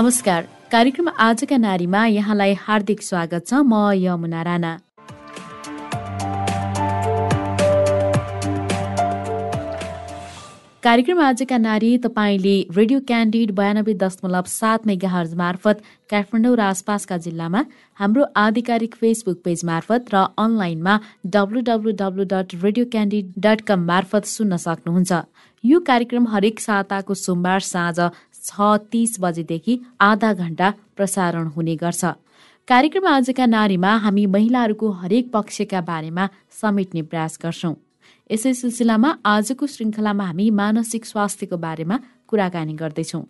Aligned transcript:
नमस्कार। 0.00 0.44
कार्यक्रम 0.72 1.08
आजका 1.20 1.56
नारीमा 1.56 2.04
यहाँलाई 2.06 2.52
हार्दिक 2.58 3.02
स्वागत 3.02 3.48
छ। 3.48 3.60
म 3.62 3.92
यमुना 4.00 4.42
राणा। 4.42 4.72
कार्यक्रम 10.82 11.20
आजका 11.20 11.56
नारी 11.58 11.90
तपाईँले 11.98 12.56
रेडियो 12.76 13.00
क्यान्डिड 13.08 13.52
बयानब्बे 13.52 13.94
दशमलव 14.00 14.48
सात 14.48 14.86
मेगाहर्ज 14.86 15.34
मार्फत 15.36 15.84
काठमाडौँ 16.10 16.54
र 16.56 16.60
आसपासका 16.70 17.16
जिल्लामा 17.20 17.60
हाम्रो 18.00 18.24
आधिकारिक 18.44 18.94
फेसबुक 18.96 19.44
पेज 19.44 19.64
मार्फत 19.64 20.14
र 20.14 20.24
अनलाइनमा 20.40 20.94
W 21.28 21.60
dot 21.60 22.56
radio 22.64 22.84
candid 22.88 23.32
dot 23.38 23.60
com 23.68 23.84
मार्फत 23.92 24.24
सुन्न 24.32 24.56
सक्नुहुन्छ। 24.64 25.12
यो 25.64 25.78
कार्यक्रम 25.84 26.26
हरेक 26.32 26.60
साताको 26.60 27.14
सोमबार 27.14 27.60
साँझ 27.60 27.98
छ 28.44 28.76
तिस 28.92 29.16
बजेदेखि 29.20 29.78
आधा 30.00 30.32
घण्टा 30.32 30.70
प्रसारण 30.96 31.46
हुने 31.46 31.76
गर्छ। 31.76 32.04
कार्यक्रम 32.68 33.06
आजका 33.06 33.46
नारीमा 33.46 33.94
हामी 33.96 34.26
महिलाहरूको 34.26 34.90
हरेक 35.00 35.30
पक्षका 35.32 35.80
बारेमा 35.80 36.28
समेट्ने 36.60 37.02
प्रयास 37.02 37.38
गर्छौं। 37.42 37.74
यसै 38.30 38.52
सिलसिलामा 38.54 39.10
आजको 39.26 39.66
श्रृङ्खलामा 39.66 40.24
हामी 40.24 40.50
मानसिक 40.58 41.04
स्वास्थ्यको 41.06 41.56
बारेमा 41.56 41.96
कुराकानी 42.28 42.74
गर्दैछौँ। 42.74 43.24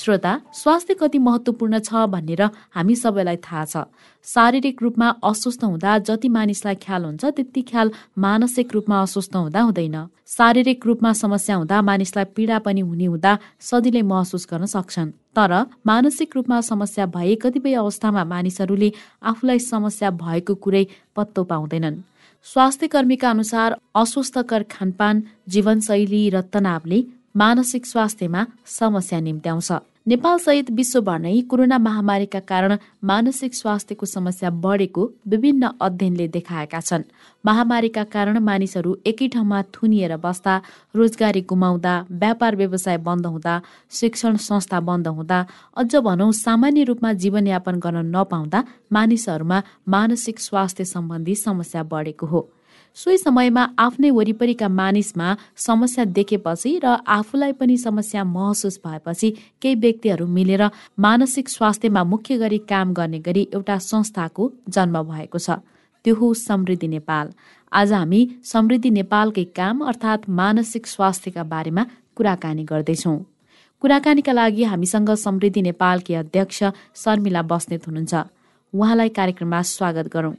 श्रोता 0.00 0.40
स्वास्थ्य 0.54 0.94
कति 0.94 1.18
महत्वपूर्ण 1.18 1.78
छ 1.78 2.04
भनेर 2.08 2.42
हामी 2.72 2.94
सबैलाई 2.96 3.36
थाहा 3.36 3.64
छ। 3.64 3.76
शारीरिक 4.26 4.82
रूपमा 4.82 5.08
अस्वस्थ 5.24 5.64
हुँदा 5.64 5.98
जति 6.08 6.28
मानिसलाई 6.28 6.74
ख्याल 6.74 7.04
हुन्छ 7.04 7.24
त्यति 7.26 7.62
ख्याल 7.62 7.90
मानसिक 8.18 8.72
रूपमा 8.74 9.00
अस्वस्थ 9.02 9.36
हुँदा 9.36 9.60
हुँदैन। 9.60 9.96
शारीरिक 10.26 10.86
रूपमा 10.86 11.12
समस्या 11.12 11.56
हुँदा 11.56 11.82
मानिसलाई 11.82 12.24
पीडा 12.36 12.58
पनि 12.64 12.80
हुने 12.80 13.04
हुँदा 13.04 13.32
सजिलै 13.60 14.02
महसुस 14.02 14.46
गर्न 14.50 14.66
सक्छन्। 14.66 15.10
तर 15.36 15.52
मानसिक 15.86 16.36
रूपमा 16.36 16.60
समस्या 16.62 17.06
भए 17.12 17.34
कतिपय 17.42 17.74
अवस्थामा 17.74 18.24
मानिसहरूले 18.24 18.92
आफूलाई 19.22 19.58
समस्या 19.60 20.10
भएको 20.16 20.54
कुरै 20.54 20.84
पत्तो 21.16 21.44
पाउँदैनन्। 21.44 22.00
स्वास्थ्य 22.46 22.86
कर्मीका 22.88 23.30
अनुसार 23.30 23.76
अस्वस्थकर 23.94 24.62
खानपान 24.72 25.22
जीवनशैली 25.48 26.22
र 26.30 26.40
तनावले 26.48 27.04
मानसिक 27.36 27.86
स्वास्थ्यमा 27.86 28.46
समस्या 28.66 29.20
निम्त्याउँछ। 29.20 29.89
नेपालसहित 30.06 30.70
विश्वभर 30.72 31.18
नै 31.20 31.40
कोरोना 31.44 31.76
महामारीका 31.78 32.40
कारण 32.42 32.72
मानसिक 33.04 33.54
स्वास्थ्यको 33.54 34.06
समस्या 34.06 34.50
बढेको 34.50 35.02
विभिन्न 35.28 35.68
अध्ययनले 35.78 36.26
देखाएका 36.28 36.80
छन्। 36.80 37.02
महामारीका 37.44 38.04
कारण 38.04 38.38
मानिसहरू 38.40 38.94
एकै 39.06 39.28
ठाउँमा 39.28 39.62
थुनिएर 39.74 40.16
बस्दा 40.16 40.54
रोजगारी 40.94 41.40
गुमाउँदा 41.44 41.94
व्यापार 42.12 42.56
व्यवसाय 42.56 42.96
बन्द 42.98 43.26
हुँदा 43.26 43.54
शिक्षण 43.90 44.36
संस्था 44.40 44.80
बन्द 44.80 45.08
हुँदा 45.08 45.38
अझ 45.76 45.92
भनौँ 45.98 46.32
सामान्य 46.38 46.84
रूपमा 46.84 47.12
जीवनयापन 47.20 47.78
गर्न 47.78 48.06
नपाउँदा 48.16 48.64
मानिसहरूमा 48.92 49.62
मानसिक 49.88 50.40
स्वास्थ्य 50.40 50.84
सम्बन्धी 50.86 51.34
समस्या 51.36 51.82
बढेको 51.92 52.26
हो। 52.26 52.40
सोही 52.96 53.18
समयमा 53.18 53.64
आफ्नै 53.78 54.10
वरिपरिका 54.10 54.68
मानिसमा 54.68 55.28
समस्या 55.56 56.04
देखेपछि 56.16 56.70
र 56.84 56.96
आफूलाई 57.08 57.52
पनि 57.52 57.76
समस्या 57.76 58.24
महसुस 58.24 58.80
भएपछि 58.84 59.30
केही 59.62 59.74
व्यक्तिहरू 59.74 60.26
मिलेर 60.26 60.62
मानसिक 60.98 61.48
स्वास्थ्यमा 61.48 62.02
मुख्य 62.04 62.36
गरी 62.38 62.58
काम 62.68 62.92
गर्ने 62.94 63.18
गरी 63.18 63.48
एउटा 63.54 63.78
संस्थाको 63.78 64.50
जन्म 64.68 65.02
भएको 65.02 65.38
छ। 65.38 65.50
त्यो 66.04 66.14
हो 66.14 66.32
समृद्धि 66.34 66.88
नेपाल। 66.88 67.32
आज 67.72 67.92
हामी 67.92 68.20
समृद्धि 68.44 68.90
नेपालकै 68.90 69.44
काम 69.56 69.84
अर्थात् 69.86 70.28
मानसिक 70.40 70.86
स्वास्थ्यका 70.86 71.42
बारेमा 71.52 71.86
कुराकानी 72.16 72.64
गर्दैछौँ। 72.64 73.18
कुराकानीका 73.82 74.32
लागि 74.32 74.64
हामीसँग 74.64 75.10
समृद्धि 75.26 75.62
नेपालकी 75.62 76.14
अध्यक्ष 76.14 76.62
शर्मिला 76.94 77.42
बस्नेत 77.42 77.86
हुनुहुन्छ। 77.86 78.14
उहाँलाई 78.72 79.08
कार्यक्रममा 79.18 79.62
स्वागत 79.76 80.12
गरौँ। 80.12 80.34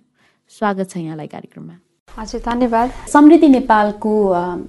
स्वागत 0.52 0.90
छ 0.90 0.98
यहाँलाई 0.98 1.28
कार्यक्रममा। 1.28 1.91
हजुर 2.10 2.42
धन्यवाद। 2.46 2.92
समृद्धि 3.08 3.48
नेपालको 3.50 4.12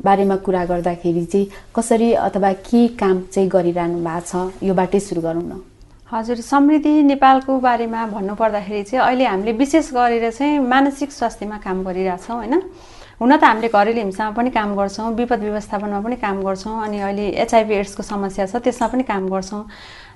बारेमा 0.04 0.36
कुरा 0.46 0.64
गर्दाखेरि 0.64 1.24
चाहिँ 1.24 1.46
कसरी 1.76 2.12
अथवा 2.16 2.52
के 2.64 2.86
काम 2.96 3.20
चाहिँ 3.28 3.48
गरिरहनु 3.50 3.98
भएको 3.98 4.20
छ 4.26 4.62
योबाटै 4.62 5.00
सुरु 5.00 5.22
गरौँ 5.22 5.42
न। 5.42 5.58
हजुर 6.06 6.36
समृद्धि 6.40 6.92
नेपालको 7.02 7.58
बारेमा 7.60 8.06
भन्नुपर्दाखेरि 8.14 8.82
चाहिँ 8.82 9.04
अहिले 9.04 9.24
हामीले 9.26 9.52
विशेष 9.58 9.92
गरेर 9.92 10.30
चाहिँ 10.30 10.58
मानसिक 10.62 11.12
स्वास्थ्यमा 11.12 11.58
काम 11.66 11.82
गरिरहेछौँ 11.82 12.36
होइन? 12.36 12.54
हुन 13.20 13.36
त 13.36 13.44
हामीले 13.44 13.68
घरेलु 13.68 14.00
हिंसामा 14.00 14.30
पनि 14.38 14.50
काम 14.50 14.74
गर्छौँ 14.78 15.10
विपद 15.18 15.40
व्यवस्थापनमा 15.42 16.00
पनि 16.00 16.16
काम 16.22 16.42
गर्छौँ 16.46 16.78
अनि 16.84 16.98
अहिले 17.00 17.26
एचआइभी 17.42 17.74
एड्सको 17.74 18.02
समस्या 18.02 18.46
छ 18.46 18.62
त्यसमा 18.62 18.86
पनि 18.88 19.02
काम 19.02 19.28
गर्छौँ। 19.28 19.62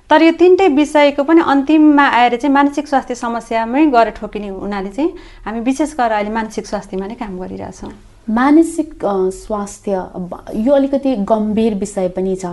तर 0.09 0.21
यो 0.21 0.31
तिनटै 0.39 0.67
विषयको 0.71 1.23
पनि 1.23 1.41
अन्तिममा 1.45 2.03
आएर 2.17 2.35
चाहिँ 2.39 2.53
मानसिक 2.53 2.87
स्वास्थ्य 2.87 3.15
समस्यामै 3.15 3.85
गएर 3.91 4.09
ठोकिने 4.15 4.47
हुनाले 4.49 4.89
चाहिँ 4.89 5.09
हामी 5.45 5.59
विशेष 5.67 5.93
गरेर 5.99 6.15
अहिले 6.15 6.31
मानसिक 6.31 6.67
स्वास्थ्यमा 6.67 7.07
नै 7.07 7.15
काम 7.19 7.39
गरिरहेछौँ। 7.39 7.91
मानसिक 8.27 9.03
स्वास्थ्य 9.35 9.91
यो 10.63 10.71
अलिकति 10.73 11.15
गम्भीर 11.27 11.73
विषय 11.75 12.07
पनि 12.15 12.35
छ। 12.35 12.45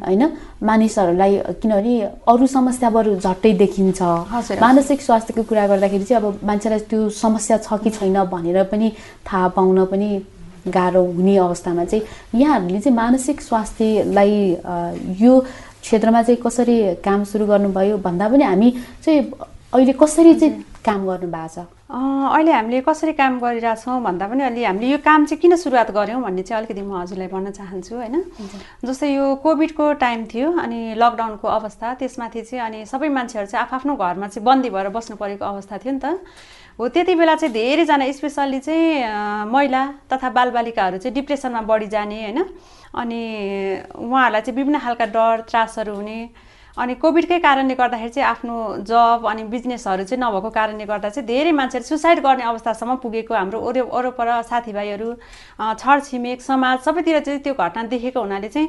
होइन? 0.00 0.22
मानिसहरूलाई 0.64 1.36
किनभने 1.60 1.94
अरू 2.24 2.46
समस्या 2.46 2.90
बरु 2.90 3.14
झट्टै 3.20 3.52
देखिन्छ। 3.52 4.00
मानसिक 4.60 5.02
स्वास्थ्यको 5.02 5.42
कुरा 5.44 5.66
गर्दाखेरि 5.66 6.04
चाहिँ 6.04 6.22
अब 6.22 6.40
मान्छेलाई 6.44 6.80
त्यो 6.88 7.08
समस्या 7.20 7.56
छ 7.58 7.80
कि 7.84 7.90
छैन 7.90 8.24
भनेर 8.32 8.62
पनि 8.72 8.92
थाहा 9.28 9.48
पाउन 9.56 9.84
पनि 9.92 10.08
गाह्रो 10.68 11.04
हुने 11.04 11.36
अवस्थामा 11.36 11.84
चाहिँ 11.84 12.40
यहाँहरूले 12.40 12.80
चाहिँ 12.80 12.96
मानसिक 12.96 13.40
स्वास्थ्यलाई 13.40 14.32
यो 15.20 15.32
क्षेत्रमा 15.84 16.22
चाहिँ 16.22 16.40
कसरी 16.40 16.76
काम 17.04 17.24
सुरु 17.28 17.46
गर्नुभयो 17.46 17.96
भन्दा 18.00 18.28
पनि 18.28 18.44
हामी 18.44 18.70
चाहिँ 19.04 19.20
अहिले 19.74 19.92
कसरी 19.92 20.34
चाहिँ 20.40 20.64
काम 20.84 21.00
गर्नु 21.06 21.28
भएको 21.28 21.48
छ? 21.54 21.66
अहिले 21.94 22.52
हामीले 22.52 22.80
कसरी 22.80 23.12
काम 23.12 23.38
गरिरहेछौँ 23.40 24.00
भन्दा 24.02 24.26
पनि 24.28 24.42
अलि 24.44 24.64
हामीले 24.64 24.88
यो 24.90 24.98
काम 25.04 25.24
चाहिँ 25.26 25.40
किन 25.40 25.56
सुरुवात 25.60 25.90
गऱ्यौँ 25.92 26.22
भन्ने 26.22 26.42
चाहिँ 26.42 26.58
अलिकति 26.64 26.82
म 26.82 26.96
हजुरलाई 27.00 27.28
भन्न 27.28 27.50
चाहन्छु 27.52 27.94
होइन? 27.94 28.16
जस्तै 28.84 29.08
यो 29.14 29.24
कोभिडको 29.44 29.92
टाइम 30.00 30.24
थियो 30.32 30.48
अनि 30.64 30.80
लकडाउनको 30.96 31.46
अवस्था 31.48 31.94
त्यसमाथि 32.00 32.42
चाहिँ 32.48 32.64
अनि 32.64 32.78
सबै 32.88 33.08
मान्छेहरू 33.08 33.46
चाहिँ 33.52 33.68
आफ्नो 33.68 33.96
घरमा 33.96 34.26
चाहिँ 34.28 34.44
बन्दी 34.44 34.70
भएर 34.70 34.88
बस्नु 34.88 35.16
परेको 35.16 35.44
अवस्था 35.44 35.78
थियो 35.84 35.92
नि 35.92 36.00
त। 36.00 36.16
हो 36.78 36.88
त्यति 36.88 37.14
बेला 37.14 37.34
चाहिँ 37.36 37.52
धेरैजना 37.54 38.10
स्पेसल्ली 38.12 38.58
चाहिँ 38.60 39.46
महिला 39.52 39.82
तथा 40.12 40.30
बालबालिकाहरू 40.30 40.98
चाहिँ 40.98 41.14
डिप्रेसनमा 41.14 41.60
बढी 41.70 41.86
जाने 41.86 42.22
होइन? 42.22 42.38
अनि 42.98 43.20
उहाँहरूलाई 43.94 44.42
चाहिँ 44.42 44.56
विभिन्न 44.56 44.78
खालका 44.78 45.06
डर 45.14 45.40
त्रासहरू 45.50 45.94
हुने 45.94 46.18
अनि 46.76 46.94
कोभिडकै 46.98 47.38
कारणले 47.38 47.74
गर्दाखेरि 47.74 48.10
चाहिँ 48.10 48.28
आफ्नो 48.28 48.54
जब 48.82 49.26
अनि 49.30 49.42
बिजनेसहरू 49.46 50.04
चाहिँ 50.04 50.18
नभएको 50.18 50.50
कारणले 50.50 50.84
गर्दा 50.84 51.08
चाहिँ 51.08 51.26
धेरै 51.26 51.50
मान्छेहरू 51.54 51.86
सुसाइड 51.86 52.18
गर्ने 52.18 52.44
अवस्थासम्म 52.44 52.94
पुगेको 52.98 53.34
हाम्रो 53.34 53.58
ओरे 53.62 53.80
वरपर 53.86 54.30
साथीभाइहरू 54.50 55.12
छरछिमेक 55.78 56.42
समाज 56.42 56.78
सबैतिर 56.82 57.18
चाहिँ 57.20 57.40
त्यो 57.40 57.54
घटना 57.54 57.82
देखेको 57.94 58.20
हुनाले 58.20 58.48
चाहिँ 58.48 58.68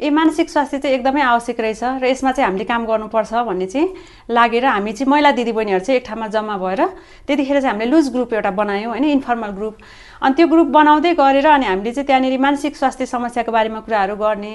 ए 0.00 0.10
मानसिक 0.10 0.50
स्वास्थ्य 0.50 0.78
चाहिँ 0.78 0.96
एकदमै 0.96 1.22
आवश्यक 1.22 1.60
रहेछ 1.60 1.82
र 1.96 2.04
यसमा 2.04 2.32
चाहिँ 2.32 2.46
हामीले 2.46 2.64
काम 2.68 2.84
गर्नुपर्छ 2.84 3.32
भन्ने 3.48 3.66
चाहिँ 3.66 3.88
लागेर 4.30 4.64
हामी 4.66 4.92
चाहिँ 4.92 5.10
महिला 5.10 5.30
दिदीबहिनीहरू 5.40 5.84
चाहिँ 5.84 6.00
एक 6.00 6.06
ठाउँमा 6.06 6.28
जम्मा 6.36 6.56
भएर 6.60 6.84
त्यतिखेर 7.24 7.60
चाहिँ 7.60 7.72
हामीले 7.72 7.90
लुज 7.90 8.12
ग्रुप 8.12 8.34
एउटा 8.34 8.50
बनायौँ 8.60 8.92
होइन 8.92 9.04
इन्फर्मल 9.16 9.56
ग्रुप। 9.56 9.76
अनि 10.20 10.34
त्यो 10.36 10.46
ग्रुप 10.52 10.68
बनाउँदै 10.76 11.14
गरेर 11.14 11.46
अनि 11.48 11.66
हामीले 11.66 11.92
चाहिँ 11.92 12.06
त्यहाँनिर 12.06 12.38
मानसिक 12.38 12.76
स्वास्थ्य 12.76 13.06
समस्याको 13.06 13.52
बारेमा 13.52 13.80
कुराहरू 13.80 14.16
गर्ने 14.20 14.54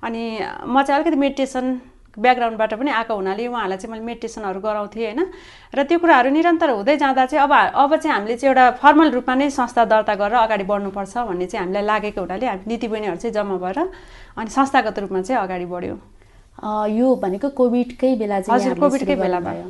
अनि 0.00 0.24
म 0.64 0.82
चाहिँ 0.82 0.96
अलिकति 0.96 1.20
मेडिटेसन 1.20 1.66
ब्याकग्राउन्डबाट 2.16 2.72
पनि 2.74 2.90
आएको 2.90 3.14
हुनाले 3.14 3.46
उहाँहरूलाई 3.46 3.78
चाहिँ 3.78 3.92
मैले 3.92 4.04
मेडिटेसनहरू 4.06 4.60
गराउँथेँ 4.60 5.04
होइन? 5.04 5.20
र 5.74 5.82
त्यो 5.84 5.98
कुराहरू 5.98 6.30
निरन्तर 6.30 6.70
हुँदै 6.70 6.96
जाँदा 6.96 7.26
चाहिँ 7.26 7.42
अब 7.44 7.52
अब 7.76 7.96
चाहिँ 7.96 8.14
हामीले 8.14 8.36
चाहिँ 8.36 8.50
एउटा 8.50 8.64
फर्मल 8.80 9.08
रूपमा 9.12 9.34
नै 9.34 9.50
संस्था 9.50 9.84
दर्ता 9.86 10.14
गरेर 10.18 10.38
अगाडि 10.38 10.64
बढ्नुपर्छ 10.64 11.14
भन्ने 11.28 11.46
चाहिँ 11.46 11.62
हामीलाई 11.62 11.84
लागेको 11.84 12.20
हुनाले 12.20 12.46
हामी 12.46 12.64
दिदीबहिनीहरू 12.66 13.16
चाहिँ 13.22 13.34
जम्मा 13.34 13.56
भएर 13.62 13.78
अनि 14.34 14.50
संस्थागत 14.50 14.98
रूपमा 14.98 15.20
चाहिँ 15.22 15.42
अगाडि 15.42 15.66
बढ्यो। 15.68 15.96
यो 16.90 17.06
भनेको 17.22 17.48
कोभिडकै 17.54 18.14
बेला 18.18 18.40
चाहिँ 18.40 18.60
हजुर 18.60 18.78
कोभिडकै 18.82 19.14
बेला 19.14 19.38
भयो। 19.40 19.66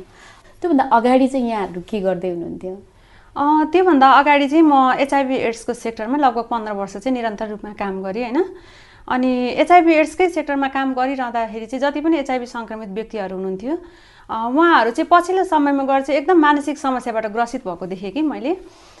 त्योभन्दा 0.61 0.83
अगाडि 0.89 1.27
चाहिँ 1.27 1.49
यहाँहरू 1.49 1.81
के 1.85 1.99
गर्दै 2.01 2.29
हुनुहुन्थ्यो? 2.33 2.75
त्योभन्दा 3.71 4.07
अगाडि 4.19 4.47
चाहिँ 4.49 4.65
म 4.65 4.73
एचआइभी 4.97 5.35
एड्सको 5.47 5.73
सेक्टरमा 5.73 6.17
लगभग 6.17 6.45
पन्ध्र 6.49 6.73
वर्ष 6.73 6.97
चाहिँ 6.97 7.13
निरन्तर 7.13 7.47
रूपमा 7.49 7.73
काम 7.77 8.01
गरेँ 8.03 8.23
होइन? 8.25 8.39
अनि 9.09 9.31
एचआइभी 9.61 9.93
एड्सकै 9.93 10.29
सेक्टरमा 10.29 10.67
काम 10.69 10.93
गरिरहँदाखेरि 10.93 11.65
चाहिँ 11.65 11.81
जति 11.81 12.01
पनि 12.01 12.17
एचआइभी 12.19 12.45
सङ्क्रमित 12.45 12.89
व्यक्तिहरू 12.93 13.35
हुनुहुन्थ्यो 13.35 13.75
उहाँहरू 14.29 14.91
चाहिँ 14.91 15.09
पछिल्लो 15.11 15.43
समयमा 15.49 15.83
गएर 15.83 16.01
चाहिँ 16.01 16.19
एकदम 16.21 16.37
मानसिक 16.39 16.77
समस्याबाट 16.77 17.25
ग्रसित 17.33 17.65
भएको 17.65 17.85
देखेँ 17.89 18.11
कि 18.11 18.21
मैले। 18.21 18.53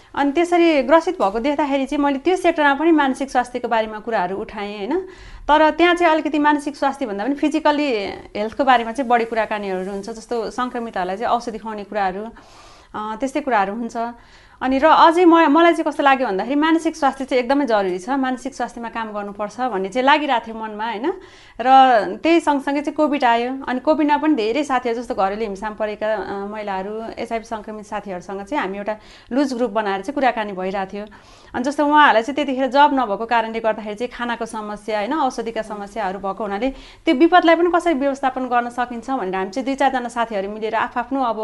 अनि 0.09 0.31
त्यसरी 0.33 0.81
ग्रसित 0.89 1.21
भएको 1.21 1.39
देख्दाखेरि 1.39 1.85
चाहिँ 1.85 2.01
मैले 2.03 2.17
त्यो 2.25 2.35
सेक्टरमा 2.35 2.73
पनि 2.81 2.91
मानसिक 2.91 3.29
स्वास्थ्यको 3.29 3.67
बारेमा 3.69 3.99
कुराहरू 4.01 4.35
उठाएँ 4.41 4.89
होइन। 4.89 4.93
तर 5.45 5.69
त्यहाँ 5.77 5.93
चाहिँ 5.95 6.13
अलिकति 6.13 6.39
मानसिक 6.41 6.75
स्वास्थ्य 6.75 7.05
भन्दा 7.05 7.23
पनि 7.25 7.35
फिजिकल्ली 7.37 7.89
हेल्थको 8.33 8.63
बारेमा 8.65 8.91
चाहिँ 8.97 9.09
बढी 9.09 9.25
कुराकानीहरू 9.29 9.85
हुन्छ 9.85 10.09
जस्तो 10.09 10.49
सङ्क्रमितहरूलाई 10.49 11.17
चाहिँ 11.17 11.29
औषधि 11.29 11.57
खुवाउने 11.61 11.83
कुराहरू 11.85 12.25
त्यस्तै 13.21 13.41
कुराहरू 13.45 13.73
हुन्छ। 13.77 13.97
अनि 14.59 14.77
र 14.79 14.85
अझै 14.91 15.23
म 15.23 15.47
मलाई 15.55 15.73
चाहिँ 15.79 15.87
कस्तो 15.87 16.03
लाग्यो 16.03 16.27
भन्दाखेरि 16.27 16.59
मानसिक 16.59 16.95
स्वास्थ्य 16.99 17.25
चाहिँ 17.31 17.43
एकदमै 17.43 17.65
जरुरी 17.65 17.99
छ। 17.99 18.11
मानसिक 18.19 18.53
स्वास्थ्यमा 18.59 18.89
काम 18.91 19.07
गर्नुपर्छ 19.15 19.55
भन्ने 19.71 19.89
चाहिँ 19.89 20.03
लागिरहेको 20.03 20.45
थियो 20.45 20.55
मनमा 20.59 20.87
होइन? 20.91 21.07
र 21.63 21.67
त्यही 22.19 22.39
सँगसँगै 22.43 22.81
चाहिँ 22.83 22.95
कोभिड 22.99 23.23
आयो। 23.23 23.51
अनि 23.63 23.79
कोभिडमा 23.79 24.17
पनि 24.19 24.35
धेरै 24.35 24.63
साथीहरू 24.67 24.99
जस्तो 24.99 25.15
घरेलु 25.15 25.43
हिंसामा 25.47 25.75
परेका 25.79 26.07
महिलाहरू 26.51 26.93
एचआइभी 27.23 27.47
सङ्क्रमित 27.47 27.85
साथीहरूसँग 27.87 28.43
चाहिँ 28.51 28.59
हामी 28.59 28.77
एउटा 28.83 28.95
लुज 29.31 29.49
ग्रुप 29.55 29.71
बनाएर 29.79 30.01
चाहिँ 30.03 30.15
कुराकानी 30.19 30.51
भइरहेको 30.51 30.91
थियो। 30.91 31.05
अनि 31.55 31.63
जस्तो 31.63 31.81
उहाँहरूलाई 31.87 32.23
चाहिँ 32.27 32.35
त्यतिखेर 32.35 32.67
जब 32.67 32.89
नभएको 32.99 33.25
कारणले 33.31 33.59
गर्दाखेरि 33.63 33.95
चाहिँ 33.95 34.11
खानाको 34.11 34.45
समस्या 34.45 34.99
होइन? 34.99 35.13
औषधिका 35.23 35.63
समस्याहरू 35.71 36.19
भएको 36.19 36.43
हुनाले 36.43 36.69
त्यो 37.07 37.15
विपदलाई 37.15 37.55
पनि 37.55 37.71
कसरी 37.71 37.95
व्यवस्थापन 37.95 38.43
गर्न 38.51 38.69
सकिन्छ 38.75 39.07
भनेर 39.07 39.35
हामी 39.39 39.51
चाहिँ 39.55 39.65
दुई 39.65 39.75
चारजना 39.79 40.09
साथीहरू 40.11 40.51
मिलेर 40.51 40.75
आफ्नो 40.75 41.19
अब 41.31 41.39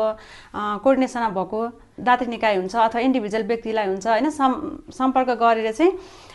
कोर्डिनेसनमा 0.83 1.31
भएको। 1.31 1.61
दात्री 1.97 2.27
निकाय 2.27 2.55
हुन्छ 2.55 2.75
अथवा 2.75 3.01
इन्डिभिजुअल 3.01 3.43
व्यक्तिलाई 3.47 3.87
हुन्छ 3.87 4.07
होइन 4.07 4.29
सम् 4.29 4.55
सम्पर्क 4.91 5.29
गरेर 5.39 5.71
चाहिँ 5.71 5.91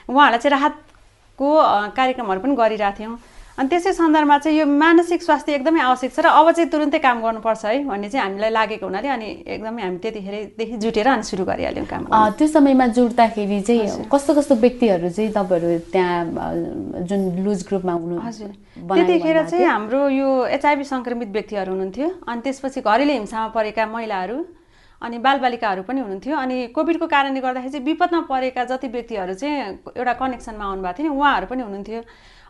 उहाँहरूलाई 0.09 0.39
चाहिँ 0.39 0.55
राहतको 0.57 1.49
कार्यक्रमहरू 1.97 2.41
पनि 2.41 2.55
गरिरहेको 2.57 2.99
थियौँ। 2.99 3.19
अनि 3.61 3.69
त्यसै 3.69 3.93
सन्दर्भमा 3.93 4.37
चाहिँ 4.41 4.59
यो 4.59 4.67
मानसिक 4.67 5.23
स्वास्थ्य 5.23 5.53
एकदमै 5.55 5.81
आवश्यक 5.85 6.13
छ 6.17 6.21
र 6.25 6.33
अब 6.33 6.51
चाहिँ 6.57 6.71
तुरुन्तै 6.73 6.99
काम 7.05 7.21
गर्नुपर्छ 7.21 7.65
है 7.65 7.85
भन्ने 7.85 8.09
चाहिँ 8.09 8.25
हामीलाई 8.25 8.51
लागेको 8.57 8.87
हुनाले 8.89 9.09
अनि 9.13 9.29
एकदमै 9.45 9.83
हामी 9.85 9.99
त्यतिखेरदेखि 10.01 10.77
जुटेर 10.81 11.09
अनि 11.13 11.23
सुरु 11.29 11.45
गरिहाल्यौँ 11.45 11.87
काम 11.93 12.03
त्यो 12.41 12.47
समयमा 12.57 12.87
जुट्दाखेरि 12.97 13.61
चाहिँ 13.69 14.09
कस्तो 14.09 14.33
कस्तो 14.39 14.55
व्यक्तिहरू 14.65 15.09
चाहिँ 15.13 15.31
तपाईँहरू 15.37 15.79
त्यहाँ 15.93 17.05
जुन 17.05 17.21
लुज 17.45 17.61
ग्रुपमा 17.69 17.93
हुनु 18.01 18.17
हजुर। 18.25 18.51
त्यतिखेर 18.81 19.39
चाहिँ 19.53 19.67
हाम्रो 19.67 20.09
यो 20.09 20.29
एचआइभी 20.57 20.85
सङ्क्रमित 20.95 21.29
व्यक्तिहरू 21.37 21.71
हुनुहुन्थ्यो 21.73 22.09
अनि 22.33 22.41
त्यसपछि 22.41 22.81
घरेलु 22.81 23.13
हिंसामा 23.13 23.49
परेका 23.53 23.87
महिलाहरू 23.93 24.39
अनि 25.03 25.19
बालबालिकाहरू 25.19 25.83
पनि 25.89 26.01
हुनुहुन्थ्यो। 26.01 26.37
अनि 26.37 26.57
कोभिडको 26.77 27.07
कारणले 27.07 27.41
गर्दाखेरि 27.41 27.73
चाहिँ 27.73 27.85
विपदमा 27.87 28.21
परेका 28.29 28.65
जति 28.71 28.89
व्यक्तिहरू 28.89 29.35
चाहिँ 29.35 29.57
एउटा 29.97 30.13
कनेक्सनमा 30.21 30.65
आउनुभएको 30.65 30.97
थियो 30.99 31.09
नि 31.09 31.17
उहाँहरू 31.17 31.47
पनि 31.47 31.63
हुनुहुन्थ्यो। 31.63 32.03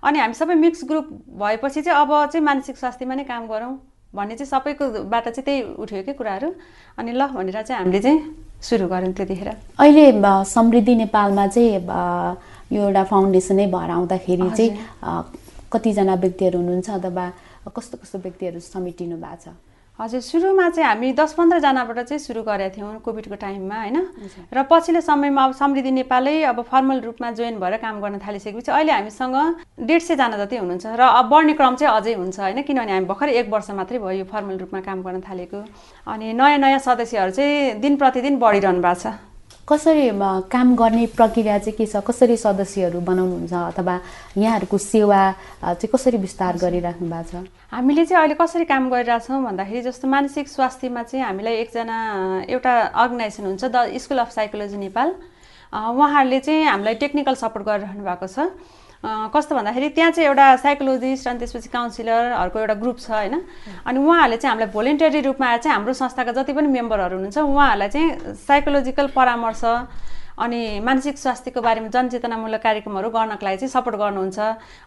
अनि 0.02 0.19
हामी 0.19 0.35
सबै 0.35 0.55
मिक्स 0.55 0.85
ग्रुप 0.91 1.06
भएपछि 1.38 1.82
चाहिँ 1.82 2.00
अब 2.00 2.11
चाहिँ 2.32 2.44
मानसिक 2.44 2.76
स्वास्थ्यमा 2.76 3.14
नै 3.14 3.25
काम 3.25 3.47
गरौँ 3.47 3.73
भन्ने 4.14 4.35
चाहिँ 4.35 4.50
सबैकोबाट 4.50 5.29
चाहिँ 5.29 5.44
त्यही 5.47 5.62
उठ्यो 5.79 6.02
कि 6.02 6.12
कुराहरू। 6.19 6.49
अनि 6.99 7.12
ल 7.12 7.26
भनेर 7.31 7.62
चाहिँ 7.62 7.79
हामीले 7.79 8.00
चाहिँ 8.02 8.19
सुरु 8.58 8.87
गऱ्यौँ 8.88 9.12
त्यतिखेर। 9.14 9.49
अहिले 9.79 10.05
समृद्धि 10.50 10.94
नेपालमा 11.06 11.47
चाहिँ 11.47 11.87
यो 12.75 12.82
एउटा 12.82 13.05
फाउन्डेसनै 13.05 13.67
भएर 13.70 13.91
आउँदाखेरि 13.91 14.50
चाहिँ 14.50 14.70
कतिजना 15.73 16.14
व्यक्तिहरू 16.19 16.58
हुनुहुन्छ 16.58 16.91
अथवा 16.91 17.25
कस्तो 17.76 17.99
कस्तो 18.02 18.19
व्यक्तिहरू 18.19 18.58
समेटिनु 18.58 19.17
भएको 19.23 19.38
छ? 19.38 19.55
हजुर 20.00 20.20
सुरुमा 20.20 20.69
चाहिँ 20.70 20.88
हामी 20.88 21.12
दस 21.12 21.32
पन्ध्रजनाबाट 21.37 21.99
चाहिँ 22.08 22.19
सुरु 22.19 22.43
गरेका 22.43 22.73
थियौँ 22.73 23.05
कोभिडको 23.05 23.37
टाइममा 23.37 23.76
होइन? 23.76 23.97
र 24.49 24.62
पछिल्लो 24.64 25.00
समयमा 25.05 25.44
अब 25.44 25.52
समृद्धि 25.61 25.91
नेपालै 25.93 26.37
अब 26.49 26.62
फर्मल 26.64 27.00
रूपमा 27.05 27.31
जोइन 27.37 27.61
भएर 27.61 27.76
काम 27.85 28.00
गर्न 28.00 28.19
थालिसकेपछि 28.25 28.73
अहिले 28.73 28.93
हामीसँग 28.93 29.37
डेढ 29.76 30.00
सयजना 30.00 30.37
जति 30.41 30.56
हुनुहुन्छ 30.56 30.87
र 30.97 31.02
अब 31.05 31.29
बढ्ने 31.29 31.52
क्रम 31.52 31.76
चाहिँ 31.76 31.93
अझै 31.93 32.14
हुन्छ 32.17 32.41
होइन? 32.41 32.62
किनभने 32.64 32.93
हामी 32.93 33.06
भर्खर 33.12 33.29
एक 33.29 33.52
वर्ष 33.52 33.70
मात्रै 33.76 33.99
भयो 34.00 34.19
यो 34.19 34.25
फर्मल 34.25 34.56
रूपमा 34.64 34.81
काम 34.81 35.02
गर्न 35.05 35.20
थालेको। 35.20 35.61
अनि 36.08 36.32
नयाँ 36.32 36.58
नयाँ 36.64 36.81
सदस्यहरू 36.81 37.32
चाहिँ 37.37 37.81
दिन 37.85 37.97
प्रतिदिन 38.00 38.38
बढिरहनु 38.41 38.81
भएको 38.81 39.00
छ। 39.05 39.30
कसरी 39.70 40.11
काम 40.50 40.75
गर्ने 40.76 41.06
प्रक्रिया 41.14 41.58
चाहिँ 41.58 41.76
के 41.78 41.87
छ? 41.87 42.02
कसरी 42.02 42.37
सदस्यहरू 42.37 43.00
बनाउनुहुन्छ 43.00 43.52
अथवा 43.55 43.94
यहाँहरूको 44.37 44.78
सेवा 44.78 45.20
चाहिँ 45.62 45.90
कसरी 45.94 46.19
विस्तार 46.19 46.56
गरिराख्नु 46.58 47.06
भएको 47.06 47.31
छ? 47.31 47.46
हामीले 47.70 48.05
चाहिँ 48.05 48.20
अहिले 48.22 48.34
कसरी 48.34 48.64
काम 48.67 48.90
गरिरहेछौँ 48.90 49.43
भन्दाखेरि 49.44 49.82
जस्तो 49.87 50.08
मानसिक 50.11 50.49
स्वास्थ्यमा 50.49 51.02
चाहिँ 51.02 51.25
हामीलाई 51.25 51.55
एकजना 51.62 51.96
एउटा 52.50 52.75
अर्गनाइजेसन 52.90 53.44
हुन्छ 53.46 53.64
the 53.64 53.87
school 53.94 54.19
of 54.19 54.31
psychology 54.34 54.76
Nepal. 54.76 55.08
उहाँहरूले 55.70 56.40
चाहिँ 56.40 56.64
हामीलाई 56.66 56.94
टेक्निकल 56.99 57.34
सपोर्ट 57.38 57.66
गरिरहनु 57.66 58.02
भएको 58.05 58.26
छ। 58.26 58.50
कस्तो 59.05 59.56
भन्दाखेरि 59.56 59.88
त्यहाँ 59.97 60.11
चाहिँ 60.12 60.29
एउटा 60.29 60.47
साइकोलोजिस्ट 60.61 61.29
अनि 61.29 61.38
त्यसपछि 61.38 61.69
काउन्सिलरहरूको 61.73 62.58
एउटा 62.61 62.75
ग्रुप 62.85 62.99
छ 63.00 63.11
होइन? 63.11 63.35
अनि 63.88 63.99
उहाँहरूले 63.99 64.37
चाहिँ 64.37 64.50
हामीलाई 64.52 64.73
भोलिन्टरी 64.76 65.20
रूपमा 65.25 65.47
आएर 65.49 65.58
चाहिँ 65.64 65.75
हाम्रो 65.75 65.93
संस्थाका 65.97 66.32
जति 66.37 66.52
पनि 66.52 66.69
मेम्बरहरू 66.69 67.17
हुनुहुन्छ 67.17 67.38
उहाँहरूलाई 67.38 67.88
चाहिँ 67.88 68.35
साइकोलोजिकल 68.44 69.06
परामर्श 69.17 69.64
अनि 70.41 70.61
मानसिक 70.85 71.19
स्वास्थ्यको 71.19 71.61
बारेमा 71.61 71.88
जनचेतनामूलक 71.97 72.61
कार्यक्रमहरू 72.61 73.08
गर्नको 73.08 73.44
लागि 73.44 73.56
चाहिँ 73.56 73.73
सपोर्ट 73.73 73.97
गर्नुहुन्छ। 73.97 74.38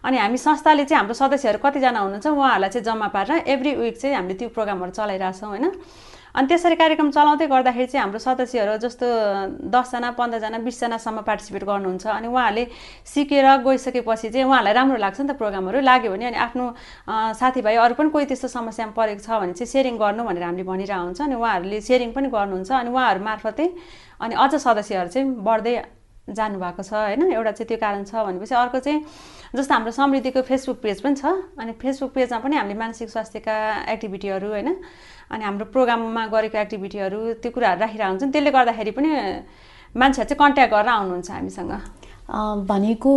अनि 0.05 0.17
हामी 0.17 0.37
संस्थाले 0.37 0.85
चाहिँ 0.85 0.99
हाम्रो 0.99 1.13
सदस्यहरू 1.17 1.59
कतिजना 1.65 1.99
हुनुहुन्छ 1.99 2.27
उहाँहरूलाई 2.27 2.69
चाहिँ 2.69 2.85
जम्मा 2.85 3.07
पारेर 3.17 3.49
एभ्री 3.49 3.71
विक 3.81 3.97
चाहिँ 3.97 4.15
हामीले 4.15 4.37
त्यो 4.37 4.49
प्रोग्रामहरू 4.53 4.91
चलाइरहेछौँ 4.93 5.49
होइन? 5.49 5.65
अनि 6.35 6.47
त्यसरी 6.49 6.75
कार्यक्रम 6.75 7.09
चलाउँदै 7.13 7.47
गर्दाखेरि 7.47 7.87
चाहिँ 7.93 8.03
हाम्रो 8.03 8.19
सदस्यहरू 8.19 8.77
जस्तो 8.81 9.07
दसजना 9.69 10.09
पन्ध्रजना 10.17 10.57
बिसजनासम्म 10.65 11.21
पार्टिसिपेट 11.29 11.63
गर्नुहुन्छ 11.63 12.05
अनि 12.09 12.27
उहाँहरूले 12.27 12.63
सिकेर 13.05 13.45
गइसकेपछि 13.61 14.29
चाहिँ 14.33 14.45
उहाँहरूलाई 14.49 14.73
राम्रो 14.73 14.97
लाग्छ 14.97 15.19
नि 15.21 15.27
त 15.29 15.37
प्रोग्रामहरू। 15.37 15.79
लाग्यो 15.85 16.11
भने 16.11 16.25
अनि 16.25 16.37
आफ्नो 16.47 16.65
साथीभाइ 17.37 17.75
अरू 17.85 17.93
पनि 17.93 18.09
कोही 18.09 18.25
त्यस्तो 18.33 18.47
समस्यामा 18.49 18.93
परेको 18.97 19.21
छ 19.21 19.29
भने 19.29 19.53
चाहिँ 19.53 19.69
सेयरिङ 19.69 19.95
गर्नु 20.01 20.23
भनेर 20.25 20.43
हामीले 20.43 20.65
भनिरहेको 20.65 21.05
हुन्छ 21.05 21.21
अनि 21.21 21.35
उहाँहरूले 21.37 21.81
सेयरिङ 21.85 22.09
पनि 22.17 22.27
गर्नुहुन्छ 22.33 22.71
अनि 22.81 22.89
उहाँहरू 22.89 23.21
मार्फतै 23.29 23.67
अनि 24.25 24.33
अझ 24.33 24.53
सदस्यहरू 24.57 25.09
चाहिँ 25.13 25.27
बढ्दै 25.37 25.75
जानुभएको 26.33 26.81
छ 26.81 26.91
होइन। 26.93 27.21
एउटा 27.29 27.51
चाहिँ 27.51 27.67
त्यो 27.67 27.77
कारण 27.77 28.03
छ 28.09 28.15
भनेपछि 28.25 28.55
अर्को 28.55 28.79
चाहिँ 28.79 28.99
जस्तो 29.53 29.73
हाम्रो 29.73 29.91
समृद्धिको 29.91 30.41
फेसबुक 30.49 30.77
पेज 30.81 30.97
पनि 31.03 31.15
छ 31.19 31.25
अनि 31.61 31.71
फेसबुक 31.77 32.11
पेजमा 32.15 32.39
पनि 32.41 32.55
हामीले 32.57 32.79
मानसिक 32.79 33.09
स्वास्थ्यका 33.11 33.55
एक्टिभिटीहरू 33.93 34.47
होइन 34.49 34.69
अनि 35.31 35.43
हाम्रो 35.43 35.65
प्रोग्राममा 35.73 36.23
गरेको 36.33 36.57
एक्टिभिटीहरू 36.57 37.19
त्यो 37.41 37.51
कुराहरू 37.51 37.79
राखिरहेको 37.81 38.11
हुन्छ 38.11 38.23
त्यसले 38.33 38.51
गर्दाखेरि 38.51 38.91
पनि 38.97 39.09
मान्छेहरू 39.95 40.29
चाहिँ 40.29 40.39
कन्ट्याक्ट 40.43 40.73
गरेर 40.73 40.89
आउनुहुन्छ 40.89 41.29
हामीसँग। 41.31 41.73
भनेको 42.71 43.11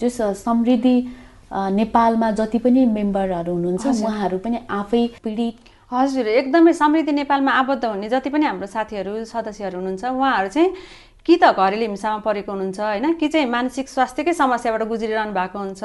जस 0.00 0.18
समृद्धि 0.44 0.96
नेपालमा 1.52 2.30
जति 2.38 2.58
पनि 2.64 2.84
मेम्बरहरू 2.98 3.52
हुनुहुन्छ 3.54 3.86
उहाँहरू 3.86 4.38
पनि 4.44 4.58
आफै 4.70 5.02
पीडित। 5.24 5.56
हजुर 5.92 6.26
एकदमै 6.28 6.72
समृद्धि 6.72 7.12
नेपालमा 7.12 7.52
आबद्ध 7.62 7.84
हुने 7.84 8.08
जति 8.10 8.30
पनि 8.30 8.44
हाम्रो 8.46 8.66
साथीहरू 8.66 9.12
सदस्यहरू 9.24 9.76
हुनुहुन्छ 9.78 10.04
उहाँहरू 10.04 10.48
चाहिँ 10.54 10.70
कि 11.26 11.36
त 11.42 11.54
घरेलु 11.54 11.86
हिंसामा 11.86 12.18
परेको 12.26 12.52
हुनुहुन्छ 12.52 12.80
होइन? 12.80 13.12
कि 13.18 13.28
चाहिँ 13.28 13.46
मानसिक 13.50 13.88
स्वास्थ्यकै 13.88 14.32
समस्याबाट 14.34 14.82
गुज्रिरहनु 14.90 15.32
भएको 15.38 15.58
हुन्छ 15.58 15.82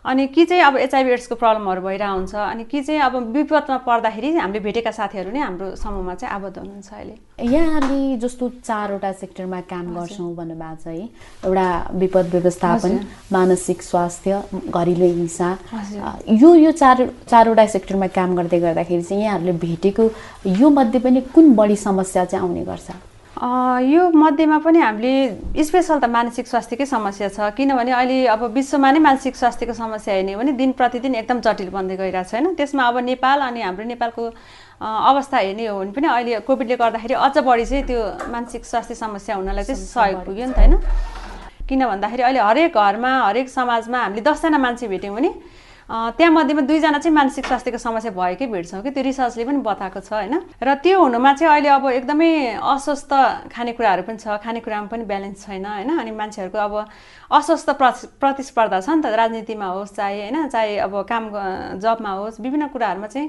अनि 0.00 0.26
कि 0.26 0.44
चाहिँ 0.44 0.62
अब 0.64 0.76
एचआइभी 0.76 1.10
एड्सको 1.12 1.34
प्रब्लमहरू 1.34 1.80
भइरहेको 1.82 2.14
हुन्छ 2.14 2.34
अनि 2.34 2.64
कि 2.64 2.80
चाहिँ 2.82 3.00
अब 3.00 3.16
विपदमा 3.32 3.76
पर्दाखेरि 3.84 4.32
हामीले 4.34 4.60
भेटेका 4.64 4.90
साथीहरू 4.90 5.30
नै 5.30 5.40
हाम्रो 5.40 5.74
समूहमा 5.76 6.14
चाहिँ 6.14 6.34
आबद्ध 6.34 6.56
हुनुहुन्छ 6.58 6.92
अहिले। 6.92 7.16
यहाँले 7.44 8.16
जस्तो 8.16 8.48
चारवटा 8.64 9.12
सेक्टरमा 9.20 9.60
काम 9.68 9.94
गर्छौँ 9.94 10.34
भन्नुभएको 10.36 10.76
छ 10.80 10.86
है। 10.86 11.04
एउटा 11.44 11.68
विपद 12.00 12.26
व्यवस्थापन 12.32 12.98
मानसिक 13.32 13.82
स्वास्थ्य 13.82 14.42
घरेलु 14.72 15.04
हिंसा 15.04 15.48
यो 16.32 16.54
यो 16.54 16.72
चार 16.72 17.06
चारवटा 17.28 17.66
सेक्टरमा 17.76 18.06
काम 18.16 18.36
गर्दै 18.36 18.60
गर्दाखेरि 18.60 19.02
चाहिँ 19.02 19.22
यहाँहरूले 19.22 19.52
भेटेको 19.68 20.10
यो 20.56 20.70
मध्ये 20.80 21.00
पनि 21.00 21.20
कुन 21.34 21.54
बढी 21.54 21.76
समस्या 21.76 22.24
चाहिँ 22.24 22.44
आउने 22.46 22.64
गर्छ? 22.64 22.90
यो 23.40 24.10
मध्येमा 24.12 24.58
पनि 24.60 24.78
हामीले 24.78 25.64
स्पेसल 25.64 25.98
त 25.98 26.04
मानसिक 26.12 26.46
स्वास्थ्यकै 26.46 26.84
समस्या 26.86 27.28
छ। 27.32 27.48
किनभने 27.56 27.92
अहिले 27.92 28.26
अब 28.36 28.42
विश्वमा 28.52 28.90
नै 28.92 29.00
मानसिक 29.00 29.36
स्वास्थ्यको 29.36 29.72
समस्या 29.72 30.14
हेर्ने 30.14 30.36
भने 30.36 30.52
दिन 30.60 30.72
प्रतिदिन 30.76 31.14
एकदम 31.24 31.40
जटिल 31.40 31.72
बन्दै 31.72 31.96
गइरहेको 31.96 32.28
छ 32.28 32.34
होइन? 32.36 32.52
त्यसमा 32.60 32.84
अब 32.84 32.96
नेपाल 33.00 33.40
अनि 33.48 33.60
हाम्रो 33.64 33.84
नेपालको 33.96 34.22
अवस्था 34.84 35.36
हेर्ने 35.40 35.66
हो 35.72 35.78
भने 35.80 35.92
पनि 35.96 36.06
अहिले 36.12 36.40
कोभिडले 36.44 36.76
गर्दाखेरि 36.76 37.14
अझ 37.16 37.36
बढी 37.40 37.64
चाहिँ 37.64 37.84
त्यो 37.88 38.00
मानसिक 38.28 38.64
स्वास्थ्य 38.68 38.94
समस्या 39.00 39.36
हुनलाई 39.40 39.64
चाहिँ 39.64 39.88
सहयोग 39.88 40.20
पुग्यो 40.20 40.46
नि 40.46 40.52
त 40.52 40.58
होइन? 40.60 40.76
किन 41.64 41.80
भन्दाखेरि 41.86 42.22
अहिले 42.28 42.40
हरेक 42.44 42.76
घरमा 42.76 43.12
हरेक 43.24 43.48
समाजमा 43.48 43.98
हामीले 44.04 44.20
दसजना 44.20 44.58
मान्छे 44.60 44.84
भेट्यौँ 44.92 45.16
भने 45.16 45.32
त्यहाँ 45.90 46.32
मध्येमा 46.32 46.62
दुईजना 46.70 46.98
चाहिँ 47.02 47.14
मानसिक 47.14 47.46
स्वास्थ्यको 47.46 47.78
समस्या 47.78 48.10
भएकै 48.14 48.46
भेट्छौँ 48.46 48.82
कि 48.82 48.90
त्यो 48.94 49.02
रिसर्चले 49.02 49.44
पनि 49.44 49.58
बताएको 49.58 50.00
छ 50.00 50.12
होइन? 50.12 50.34
र 50.62 50.74
त्यो 50.86 50.98
हुनुमा 51.02 51.32
चाहिँ 51.34 51.50
अहिले 51.50 51.68
अब 51.68 51.86
एकदमै 51.90 52.30
अस्वस्थ 52.62 53.12
खानेकुराहरू 53.50 54.02
पनि 54.06 54.18
छ 54.22 54.38
खानेकुरामा 54.38 54.86
पनि 54.86 55.04
ब्यालेन्स 55.10 55.46
छैन 55.50 55.66
होइन? 55.66 55.90
अनि 55.98 56.10
मान्छेहरूको 56.14 56.58
अब 56.58 56.74
अस्वस्थ 57.26 57.68
प्रतिस्पर्धा 58.22 58.80
छ 58.86 58.88
नि 58.94 59.02
त 59.02 59.06
राजनीतिमा 59.18 59.66
होस् 59.66 59.94
चाहे 59.98 60.30
होइन? 60.30 60.46
चाहे 60.46 60.78
अब 60.78 60.94
काम 61.10 61.24
जबमा 61.82 62.10
होस् 62.22 62.40
विभिन्न 62.40 62.70
कुराहरूमा 62.70 63.06
चाहिँ 63.10 63.28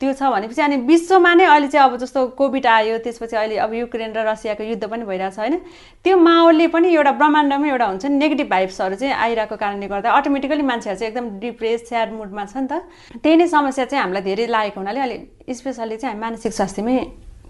त्यो 0.00 0.12
छ 0.16 0.22
भनेपछि 0.32 0.62
अनि 0.62 0.76
विश्वमा 0.88 1.32
नै 1.34 1.44
अहिले 1.44 1.68
चाहिँ 1.68 1.90
अब 1.90 1.96
जस्तो 2.00 2.26
कोभिड 2.40 2.66
आयो 2.66 2.98
त्यसपछि 3.04 3.36
अहिले 3.36 3.56
अब 3.60 3.72
युक्रेन 3.74 4.12
र 4.16 4.24
रसियाको 4.28 4.64
युद्ध 4.64 4.84
पनि 4.88 5.04
भइरहेको 5.04 5.36
छ 5.36 5.38
होइन। 5.38 5.56
त्यो 6.04 6.16
माहौलले 6.16 6.66
पनि 6.72 6.88
एउटा 6.96 7.12
ब्रह्माण्डमै 7.20 7.68
एउटा 7.68 7.86
हुन्छ 7.86 8.04
नेगेटिभ 8.16 8.48
भाइब्सहरू 8.48 8.94
चाहिँ 8.96 9.14
आइरहेको 9.14 9.56
कारणले 9.60 9.86
गर्दा 9.92 10.10
अटोमेटिकली 10.10 10.64
मान्छेहरू 10.72 10.98
चाहिँ 10.98 11.12
एकदम 11.12 11.26
डिप्रेस 11.40 11.88
स्याड 11.88 12.12
मुडमा 12.16 12.44
छ 12.48 12.56
नि 12.56 12.68
त। 12.72 12.80
त्यही 13.20 13.36
नै 13.36 13.46
समस्या 13.52 13.84
चाहिँ 13.84 14.02
हामीलाई 14.02 14.22
धेरै 14.24 14.46
लागेको 14.48 14.80
हुनाले 14.80 15.00
अहिले 15.00 15.54
स्पेसल्ली 15.54 15.96
चाहिँ 16.00 16.14
हामी 16.16 16.20
मानसिक 16.24 16.52
स्वास्थ्यमै 16.56 16.96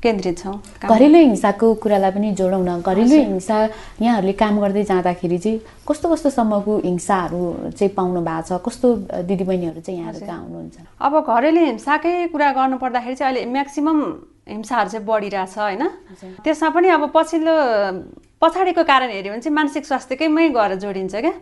केन्द्रित 0.03 0.39
छौँ। 0.39 0.57
घरेलु 0.89 1.19
हिंसाको 1.19 1.67
कुरालाई 1.83 2.11
पनि 2.11 2.33
जोडौँ 2.33 2.63
न। 2.65 2.81
घरेलु 2.81 3.17
हिंसा 3.37 3.57
यहाँहरूले 4.01 4.33
काम 4.33 4.55
गर्दै 4.61 4.85
जाँदाखेरि 4.91 5.39
चाहिँ 5.39 5.59
कस्तो 5.89 6.07
कस्तोसम्मको 6.13 6.73
हिंसाहरू 6.89 7.41
चाहिँ 7.77 7.93
पाउनु 7.95 8.21
भएको 8.21 8.43
छ? 8.49 8.61
कस्तो 8.65 8.89
दिदीबहिनीहरू 9.29 9.81
चाहिँ 9.81 10.01
यहाँहरू 10.01 10.21
कहाँ 10.27 10.41
आउनुहुन्छ 10.41 10.77
अब 11.05 11.15
घरेलु 11.21 11.61
हिंसाकै 11.65 12.15
कुरा 12.33 12.49
गर्नु 12.57 12.77
पर्दाखेरि 12.81 13.15
चाहिँ 13.15 13.35
अहिले 13.35 13.51
म्याक्सिमम् 13.53 14.03
हिंसाहरू 14.49 14.89
चाहिँ 14.91 15.07
बढिरहेछ 15.07 15.59
होइन? 15.59 15.85
त्यसमा 16.45 16.69
पनि 16.75 16.89
अब 16.97 17.03
पछिल्लो 17.15 17.55
पछाडिको 18.41 18.83
कारण 18.89 19.09
हेऱ्यो 19.13 19.33
भने 19.33 19.43
चाहिँ 19.45 19.55
मानसिक 19.55 19.85
स्वास्थ्यकैमै 19.85 20.49
गएर 20.57 20.75
जोडिन्छ 20.81 21.15
क्या। 21.15 21.35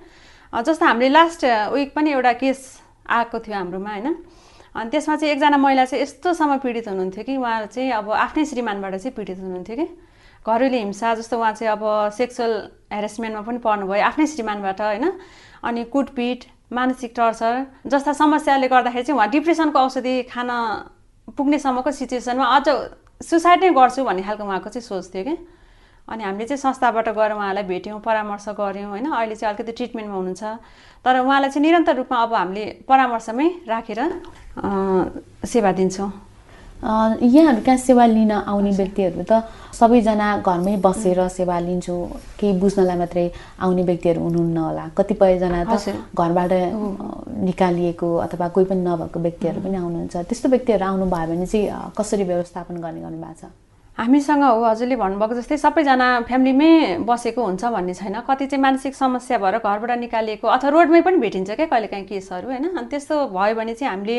जस्तो 0.67 0.85
हामीले 0.87 1.09
लास्ट 1.15 1.45
विक 1.73 1.95
पनि 1.95 2.11
एउटा 2.11 2.33
केस 2.43 2.59
आएको 3.07 3.39
थियो 3.39 3.55
हाम्रोमा 3.55 3.91
होइन? 3.91 4.17
अनि 4.75 4.91
त्यसमा 4.91 5.17
चाहिँ 5.17 5.33
एकजना 5.35 5.57
महिला 5.57 5.85
चाहिँ 5.85 6.03
यस्तोसम्म 6.03 6.57
पीडित 6.65 6.89
हुनुहुन्थ्यो 6.89 7.25
कि 7.25 7.37
उहाँ 7.37 7.67
चाहिँ 7.67 7.91
अब 7.93 8.11
आफ्नै 8.11 8.45
श्रीमानबाट 8.45 8.95
चाहिँ 8.95 9.15
पीडित 9.17 9.39
हुनुहुन्थ्यो 9.39 9.77
कि? 9.77 9.87
घरेलु 10.47 10.77
हिंसा 10.77 11.15
जस्तो 11.15 11.39
उहाँ 11.39 11.53
चाहिँ 11.53 11.73
अब 11.73 11.83
सेक्सुअल 12.17 12.53
हेरेसमेन्टमा 12.93 13.43
पनि 13.49 13.59
पर्नुभयो 13.59 14.05
आफ्नै 14.05 14.27
श्रीमानबाट 14.27 14.81
होइन? 14.81 15.13
अनि 15.65 15.85
कुटपिट 15.93 16.45
मानसिक 16.73 17.13
टर्चर 17.17 17.55
जस्ता 17.87 18.13
समस्याले 18.13 18.69
गर्दाखेरि 18.69 19.05
चाहिँ 19.05 19.17
उहाँ 19.19 19.29
डिप्रेसनको 19.31 19.79
औषधि 19.79 20.15
खान 20.33 20.51
पुग्नेसम्मको 21.37 21.91
सिचुएसनमा 21.91 22.47
अझ 22.57 22.67
सुसाइड 23.29 23.65
नै 23.65 23.71
गर्छु 23.75 24.05
भन्ने 24.05 24.23
खालको 24.23 24.45
उहाँको 24.45 24.69
चाहिँ 24.71 24.87
सोच 24.89 25.15
थियो 25.15 25.25
कि? 25.25 25.37
अनि 26.09 26.25
हामीले 26.25 26.47
चाहिँ 26.49 26.61
संस्थाबाट 26.61 27.09
गएर 27.13 27.33
उहाँलाई 27.33 27.65
भेट्यौँ 27.69 28.01
परामर्श 28.01 28.49
गऱ्यौँ 28.57 28.91
होइन? 28.91 29.07
अहिले 29.13 29.35
चाहिँ 29.37 29.55
अलिकति 29.55 29.73
ट्रिटमेन्टमा 29.73 30.17
हुनुहुन्छ। 30.17 30.45
तर 31.05 31.21
उहाँलाई 31.21 31.51
चाहिँ 31.51 31.63
निरन्तर 31.63 31.97
रूपमा 31.97 32.17
अब 32.23 32.33
हामीले 32.35 32.65
परामर्शमै 32.89 33.49
राखेर 33.69 34.01
सेवा 35.45 35.73
दिन्छौँ। 35.73 36.11
यहाँहरू 36.79 37.61
कहाँ 37.67 37.77
सेवा 37.77 38.05
लिन 38.07 38.33
आउने 38.49 38.71
व्यक्तिहरू 38.71 39.23
त 39.27 39.43
सबैजना 39.75 40.47
घरमै 40.47 40.77
बसेर 40.79 41.27
सेवा 41.29 41.59
लिन्छु। 41.59 41.95
केही 42.39 42.53
बुझ्नलाई 42.59 42.97
मात्रै 42.99 43.27
आउने 43.63 43.83
व्यक्तिहरू 43.83 44.21
हुनुहुन्न 44.23 44.59
होला। 44.59 44.85
कतिपयजना 44.99 45.65
त 45.67 45.75
घरबाट 46.15 46.53
निकालिएको 47.47 48.09
अथवा 48.27 48.49
कोही 48.55 48.67
पनि 48.71 48.83
नभएको 48.87 49.19
व्यक्तिहरू 49.21 49.59
पनि 49.61 49.77
आउनुहुन्छ। 49.77 50.15
त्यस्तो 50.31 50.49
व्यक्तिहरू 50.55 50.85
आउनुभयो 50.87 51.27
भने 51.31 51.47
चाहिँ 51.47 51.93
कसरी 51.99 52.25
व्यवस्थापन 52.31 52.75
गर्ने 52.79 53.01
गर्नु 53.03 53.19
भएको 53.23 53.35
छ? 53.43 53.51
हामीसँग 53.99 54.43
हो 54.45 54.63
हजुरले 54.65 54.97
भन्नुभएको 54.97 55.35
जस्तै 55.35 55.57
सबैजना 55.59 56.09
फ्यामिलीमै 56.29 57.03
बसेको 57.03 57.43
हुन्छ 57.45 57.65
भन्ने 57.67 57.95
छैन। 57.95 58.21
कति 58.23 58.47
चाहिँ 58.47 58.63
मानसिक 58.63 58.95
समस्या 58.95 59.39
भएर 59.43 59.59
घरबाट 59.59 59.91
निकालिएको 59.99 60.47
अथवा 60.47 60.71
रोडमै 60.71 61.01
पनि 61.03 61.17
भेटिन्छ 61.19 61.51
क्या 61.51 61.67
कहिलेकाहीँ 61.67 62.07
केसहरू 62.07 62.47
होइन? 62.49 62.79
अनि 62.79 62.87
त्यस्तो 62.87 63.15
भयो 63.35 63.55
भने 63.59 63.75
चाहिँ 63.75 63.91
हामीले 63.91 64.19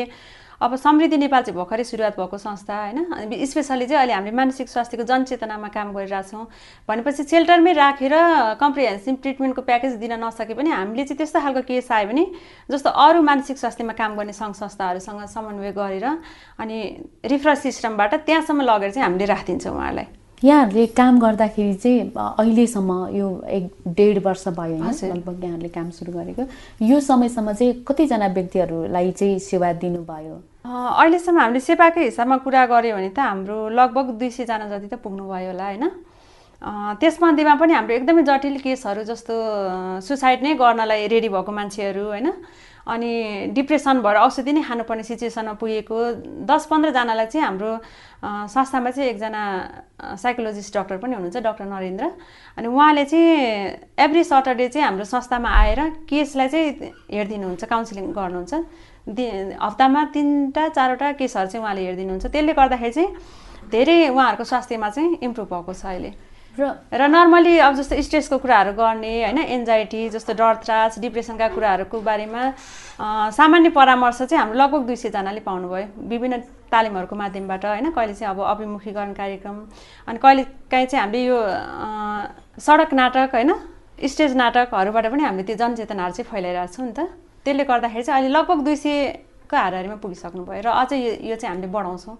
अब 0.60 0.76
समृद्धि 0.76 1.16
नेपाल 1.16 1.42
चाहिँ 1.42 1.56
भर्खरै 1.56 1.84
सुरुवात 1.84 2.16
भएको 2.20 2.38
संस्था 2.38 2.76
होइन। 2.76 3.44
स्पेसली 3.46 3.86
चाहिँ 3.86 3.98
अहिले 3.98 4.12
हामीले 4.12 4.36
मानसिक 4.36 4.68
स्वास्थ्यको 4.68 5.04
जनचेतनामा 5.08 5.68
काम 5.72 5.92
गरिरहेछौँ 5.94 6.44
भनेपछि 6.88 7.22
सेल्टरमै 7.24 7.72
राखेर 7.72 8.14
कम्प्रिहेन्सिभ 8.60 9.16
ट्रिटमेन्टको 9.22 9.62
प्याकेज 9.62 9.92
दिन 10.04 10.12
नसके 10.20 10.54
पनि 10.54 10.70
हामीले 10.70 11.04
चाहिँ 11.04 11.18
त्यस्तो 11.18 11.40
खालको 11.40 11.62
केस 11.64 11.90
आयो 11.90 12.08
भने 12.08 12.24
जस्तो 12.70 12.90
अरू 12.90 13.22
मानसिक 13.22 13.58
स्वास्थ्यमा 13.58 13.92
काम 13.96 14.16
गर्ने 14.16 14.32
सङ्घ 14.36 14.54
संस्थाहरूसँग 14.54 15.24
समन्वय 15.32 15.72
गरेर 15.72 16.06
अनि 16.60 16.78
रिफरल 17.24 17.54
सिस्टमबाट 17.56 18.14
त्यहाँसम्म 18.28 18.60
लगेर 18.62 18.90
चाहिँ 18.90 19.06
हामीले 19.06 19.24
राखिदिन्छौँ 19.32 19.74
उहाँलाई। 19.74 20.08
यहाँहरूले 20.44 20.86
काम 20.96 21.18
गर्दाखेरि 21.20 21.74
चाहिँ 21.74 22.00
अहिलेसम्म 22.16 22.92
यो 23.12 23.28
एक 23.48 23.64
डेढ 23.96 24.18
वर्ष 24.24 24.46
भयो 24.48 24.76
लगभग 24.76 25.44
यहाँहरूले 25.44 25.68
काम 25.68 25.90
सुरु 25.90 26.12
गरेको। 26.12 26.42
यो 26.82 27.00
समयसम्म 27.00 27.52
चाहिँ 27.52 27.72
कतिजना 27.88 28.26
व्यक्तिहरूलाई 28.26 29.10
चाहिँ 29.12 29.38
सेवा 29.38 29.72
दिनुभयो? 29.84 30.34
अहिलेसम्म 30.64 31.38
हामीले 31.40 31.60
सेवाकै 31.60 32.04
हिसाबमा 32.04 32.36
कुरा 32.44 32.66
गऱ्यो 32.66 32.96
भने 32.96 33.10
त 33.12 33.18
हाम्रो 33.20 33.68
लगभग 33.68 34.06
दुई 34.16 34.30
सयजना 34.30 34.68
जति 34.68 34.88
त 34.88 34.94
पुग्नुभयो 35.04 35.50
होला 35.52 35.64
होइन? 35.64 35.84
त्यसमध्येमा 36.60 37.54
पनि 37.56 37.72
हाम्रो 37.72 37.94
एकदमै 37.94 38.22
जटिल 38.22 38.56
केसहरू 38.60 39.02
जस्तो 39.08 39.34
सुसाइड 40.04 40.42
नै 40.44 40.54
गर्नलाई 40.60 41.06
रेडी 41.08 41.28
भएको 41.28 41.52
मान्छेहरू 41.52 42.04
होइन? 42.04 42.28
अनि 42.84 43.12
डिप्रेसन 43.54 44.00
भएर 44.02 44.16
औषधि 44.16 44.52
नै 44.52 44.62
खानुपर्ने 44.68 45.02
सिचुएसनमा 45.04 45.52
पुगेको 45.56 45.96
दस 46.48 46.66
पन्ध्रजनालाई 46.70 47.26
चाहिँ 47.32 47.44
हाम्रो 47.46 47.72
संस्थामा 48.52 48.90
चाहिँ 48.90 49.08
एकजना 49.10 49.42
साइकोलोजिस्ट 50.20 50.76
डक्टर 50.76 50.96
पनि 51.00 51.14
हुनुहुन्छ 51.14 51.36
डक्टर 51.44 51.64
नरेन्द्र। 51.64 52.04
अनि 52.56 52.68
उहाँले 52.68 53.04
चाहिँ 53.04 53.96
एभ्री 54.04 54.24
सटरडे 54.24 54.68
चाहिँ 54.68 54.86
हाम्रो 54.86 55.04
संस्थामा 55.04 55.48
आएर 55.48 55.80
केसलाई 56.08 56.48
चाहिँ 56.48 56.92
हेरिदिनुहुन्छ 57.12 57.64
काउन्सिलिङ 57.64 58.12
गर्नुहुन्छ। 58.12 58.54
दि 59.08 59.26
हप्तामा 59.60 60.04
तिनवटा 60.14 60.68
चारवटा 60.68 61.12
केसहरू 61.20 61.48
चाहिँ 61.48 61.64
उहाँले 61.64 61.80
हेरिदिनुहुन्छ। 61.86 62.26
त्यसले 62.26 62.52
गर्दाखेरि 62.52 62.92
चाहिँ 62.92 63.08
धेरै 63.70 64.08
उहाँहरूको 64.08 64.44
स्वास्थ्यमा 64.44 64.88
चाहिँ 64.90 65.18
इम्प्रुभ 65.22 65.48
भएको 65.52 65.72
छ 65.72 65.84
अहिले। 65.86 66.10
र 66.60 66.64
र 66.92 67.08
नर्मली 67.08 67.58
अब 67.58 67.74
जस्तो 67.74 68.00
स्ट्रेसको 68.02 68.38
कुराहरू 68.38 68.72
गर्ने 68.76 69.12
होइन 69.24 69.38
एन्जाइटी 69.38 70.08
जस्तो 70.10 70.32
डर 70.36 70.54
त्रास 70.64 70.98
डिप्रेसनका 71.00 71.48
कुराहरूको 71.56 72.00
बारेमा 72.00 72.42
सामान्य 73.32 73.70
परामर्श 73.72 74.22
चाहिँ 74.22 74.40
हाम्रो 74.40 74.58
लगभग 74.58 74.82
दुई 74.86 74.96
सयजनाले 74.96 75.40
पाउनुभयो। 75.40 75.86
विभिन्न 76.08 76.38
तालिमहरूको 76.70 77.16
माध्यमबाट 77.16 77.64
होइन 77.64 77.90
कहिले 77.90 78.14
चाहिँ 78.14 78.34
अब 78.34 78.40
अभिमुखीकरण 78.44 79.12
कार्यक्रम 79.12 79.56
अनि 80.08 80.18
कहिले 80.18 80.42
काहीँ 80.70 80.86
चाहिँ 80.86 81.02
हामीले 81.02 81.24
यो 81.24 81.38
सडक 82.60 82.92
नाटक 82.94 83.34
होइन 83.34 83.52
स्टेज 84.06 84.36
नाटकहरूबाट 84.36 85.06
पनि 85.10 85.22
हामीले 85.24 85.44
त्यो 85.48 85.56
जनचेतनाहरू 85.56 86.12
चाहिँ 86.14 86.30
फैलाइरहेको 86.30 86.72
छौँ 86.76 86.86
नि 86.86 86.92
त। 86.92 87.00
त्यसले 87.44 87.64
गर्दाखेरि 87.64 88.04
चाहिँ 88.04 88.20
अहिले 88.20 88.32
लगभग 88.36 88.58
दुई 88.64 88.76
सयको 88.76 89.56
हाराहारीमा 89.56 89.96
पुगिसक्नु 90.04 90.44
भयो 90.44 90.62
र 90.62 90.68
अझै 90.76 90.98
यो 91.24 91.36
चाहिँ 91.36 91.54
हामीले 91.54 91.72
बढाउँछौँ। 91.72 92.16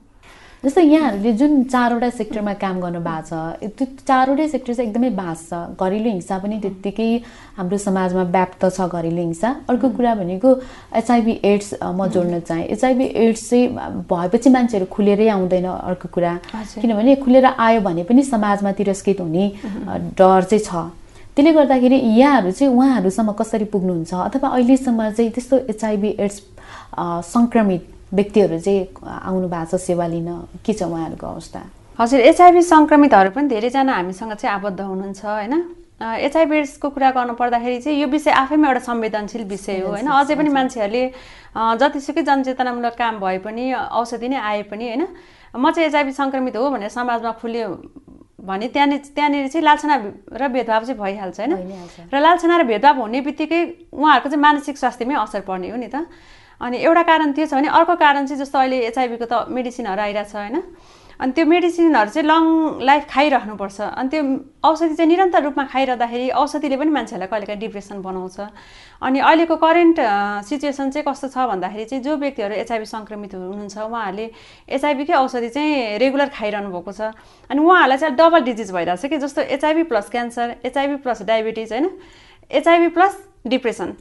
जस्तै 0.61 0.83
यहाँहरूले 0.85 1.33
जुन 1.41 1.53
चारवटा 1.73 2.09
सेक्टरमा 2.21 2.53
काम 2.61 2.81
गर्नु 2.81 3.01
भएको 3.01 3.25
छ 3.25 3.73
त्यो 3.81 3.87
चारवटै 4.05 4.47
सेक्टर 4.49 4.75
चाहिँ 4.77 4.89
एकदमै 4.91 5.11
भास्ट 5.17 5.45
छ। 5.49 5.73
घरेलु 5.73 6.09
हिंसा 6.11 6.37
पनि 6.37 6.57
त्यत्तिकै 6.61 7.09
हाम्रो 7.57 7.79
समाजमा 7.81 8.23
व्याप्त 8.29 8.63
छ 8.69 8.79
घरेलु 8.93 9.21
हिंसा। 9.21 9.49
अर्को 9.73 9.89
कुरा 9.97 10.13
भनेको 10.21 10.49
एचआइभी 11.01 11.35
एड्स 11.53 11.69
म 11.81 12.07
जोड्न 12.13 12.41
चाहेँ। 12.45 12.67
एचआइभी 12.77 13.07
एड्स 13.25 13.49
चाहिँ 13.49 13.69
भएपछि 14.05 14.49
मान्छेहरू 14.53 14.87
खुलेरै 14.93 15.29
आउँदैन 15.33 15.67
अर्को 15.89 16.09
कुरा। 16.13 16.33
किनभने 16.77 17.17
खुलेर 17.25 17.47
आयो 17.57 17.81
भने 17.81 18.05
पनि 18.05 18.23
समाजमा 18.29 18.73
तिरस्कृत 18.77 19.21
हुने 19.25 19.45
डर 20.13 20.43
चाहिँ 20.45 20.61
छ। 20.61 20.93
त्यसले 21.37 21.53
गर्दाखेरि 21.57 21.97
यहाँहरू 22.21 22.51
चाहिँ 22.53 22.75
उहाँहरूसम्म 22.77 23.33
कसरी 23.41 23.65
पुग्नुहुन्छ? 23.73 24.13
अथवा 24.29 24.49
अहिलेसम्म 24.61 25.11
चाहिँ 25.17 25.31
त्यस्तो 25.33 25.57
एचआइभी 25.73 26.11
एड्स 26.21 26.37
सङ्क्रमित 27.33 27.83
व्यक्तिहरू 28.13 28.59
चाहिँ 28.59 28.87
आउनु 29.07 29.49
भएको 29.49 29.77
छ 29.77 29.81
सेवा 29.81 30.07
लिन। 30.07 30.29
के 30.65 30.73
छ 30.73 30.83
उहाँहरूको 30.83 31.27
अवस्था? 31.27 31.61
हजुर 31.99 32.21
एचआइभी 32.21 32.63
सङ्क्रमितहरू 32.63 33.31
पनि 33.31 33.49
धेरैजना 33.49 33.93
हामीसँग 33.93 34.33
चाहिँ 34.35 34.55
आबद्ध 34.55 34.81
हुनुहुन्छ 34.81 35.25
होइन? 35.25 35.55
एचआइभी 36.01 36.57
एड्सको 36.59 36.89
कुरा 36.91 37.11
गर्नु 37.13 37.35
पर्दाखेरि 37.37 37.81
चाहिँ 37.81 38.01
यो 38.01 38.07
विषय 38.09 38.31
आफैमा 38.33 38.69
एउटा 38.69 38.81
संवेदनशील 38.89 39.45
विषय 39.45 39.81
हो 39.81 39.89
होइन? 39.89 40.07
अझै 40.09 40.35
पनि 40.35 40.49
मान्छेहरूले 40.49 41.03
जतिसुकै 41.55 42.23
जनचेतनामूलक 42.25 42.95
काम 42.97 43.21
भए 43.21 43.39
पनि 43.45 43.65
औषधि 44.01 44.29
नै 44.29 44.39
आए 44.41 44.63
पनि 44.73 44.85
होइन? 44.89 45.07
म 45.55 45.71
चाहिँ 45.71 45.89
एचआइभी 45.89 46.13
सङ्क्रमित 46.17 46.57
हो 46.57 46.71
भनेर 46.71 46.89
समाजमा 46.89 47.33
खुल्यो 47.37 47.69
भने 48.41 48.69
त्यहाँनिर 48.73 48.99
त्यहाँनिर 49.13 49.49
चाहिँ 49.53 49.65
लालछना 49.65 49.95
र 50.41 50.49
भेदभाव 50.49 50.83
चाहिँ 50.89 50.99
भइहाल्छ 50.99 51.39
होइन? 51.41 51.53
र 52.09 52.17
लालछना 52.17 52.57
र 52.57 52.63
भेदभाव 52.65 52.97
हुने 52.97 53.21
बित्तिकै 53.21 53.61
उहाँहरूको 53.93 54.29
चाहिँ 54.33 54.43
मानसिक 54.43 54.79
स्वास्थ्यमै 54.81 55.15
असर 55.21 55.41
पर्ने 55.45 55.69
हो 55.69 55.77
नि 55.77 55.89
त। 55.93 56.09
अनि 56.61 56.77
एउटा 56.77 57.03
कारण 57.03 57.33
त्यो 57.33 57.47
छ 57.47 57.55
भने 57.55 57.69
अर्को 57.69 57.95
कारण 57.97 58.27
चाहिँ 58.27 58.41
जस्तो 58.45 58.59
अहिले 58.59 58.79
एचआइभीको 58.93 59.27
त 59.27 59.49
मेडिसिनहरू 59.49 60.03
आइरहेछ 60.03 60.35
होइन। 60.37 60.57
अनि 61.21 61.33
त्यो 61.37 61.45
मेडिसिनहरू 61.45 62.11
चाहिँ 62.11 62.29
लङ 62.29 62.45
लाइफ 62.81 63.05
खाइरहनुपर्छ। 63.13 63.81
अनि 63.81 64.09
त्यो 64.09 64.21
औषधि 64.65 64.95
चाहिँ 64.97 65.09
निरन्तर 65.09 65.43
रूपमा 65.45 65.65
खाइरहँदाखेरि 65.69 66.29
औषधिले 66.33 66.77
पनि 66.81 66.91
मान्छेहरूलाई 66.97 67.29
कहिलेकाहीँ 67.29 67.61
डिप्रेसन 67.61 68.01
बनाउँछ। 68.01 68.41
अनि 69.05 69.19
अहिलेको 69.21 69.57
करेन्ट 69.57 69.97
सिचुएसन 70.49 70.91
चाहिँ 70.97 71.05
कस्तो 71.05 71.29
छ 71.29 71.45
भन्दाखेरि 71.45 71.85
चाहिँ 71.85 72.05
जो 72.05 72.17
व्यक्तिहरू 72.17 72.55
एचआइभी 72.65 72.89
सङ्क्रमित 72.89 73.35
हुनुहुन्छ 73.37 73.77
उहाँहरूले 73.85 74.27
एचआइभीकै 74.77 75.15
औषधि 75.21 75.49
चाहिँ 75.49 75.99
रेगुलर 76.01 76.29
खाइरहनु 76.33 76.73
भएको 76.73 76.93
छ। 76.93 77.13
अनि 77.53 77.61
उहाँहरूलाई 77.61 77.99
चाहिँ 78.01 78.17
डबल 78.17 78.41
डिजिज 78.49 78.73
भइरहेछ 78.73 79.05
कि 79.13 79.17
जस्तो 79.21 79.41
HIV 79.61 79.83
plus 79.93 80.09
cancer 80.09 80.57
HIV 80.65 80.97
plus 81.05 81.23
diabetes 81.29 81.73
होइन? 81.73 81.89
HIV 82.51 82.89
plus 82.97 83.13
depression. 83.45 83.93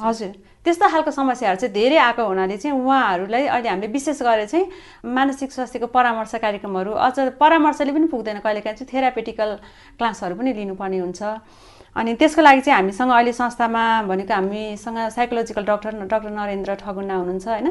हजुर। 0.00 0.32
त्यस्तो 0.64 0.88
खालको 0.90 1.10
समस्याहरू 1.10 1.58
चाहिँ 1.60 1.74
धेरै 1.74 1.96
आएको 1.96 2.22
हुनाले 2.26 2.56
चाहिँ 2.58 2.74
उहाँहरूलाई 2.74 3.46
अहिले 3.46 3.68
हामीले 3.68 3.92
विशेष 3.92 4.22
गरेर 4.22 4.46
चाहिँ 4.50 4.66
मानसिक 5.06 5.52
स्वास्थ्यको 5.52 5.86
परामर्श 5.94 6.34
कार्यक्रमहरू 6.42 6.90
अझ 6.90 7.38
परामर्शले 7.38 7.92
पनि 7.92 8.06
पुग्दैन 8.10 8.38
कहिलेकाहीँ 8.42 8.76
चाहिँ 8.76 8.90
थेरापेटिकल 8.92 9.50
क्लासहरू 9.98 10.34
पनि 10.34 10.52
लिनुपर्ने 10.52 10.98
हुन्छ। 10.98 11.22
अनि 11.96 12.14
त्यसको 12.14 12.42
लागि 12.42 12.60
चाहिँ 12.60 12.76
हामीसँग 12.76 13.10
अहिले 13.10 13.32
संस्थामा 13.32 13.82
भनेको 14.06 14.34
हामीसँग 14.34 14.98
psychological 15.10 15.64
doctor 15.66 15.92
doctor 16.06 16.30
Narendra 16.30 16.74
Thagunna 16.78 17.14
हुनुहुन्छ 17.14 17.48
होइन। 17.48 17.68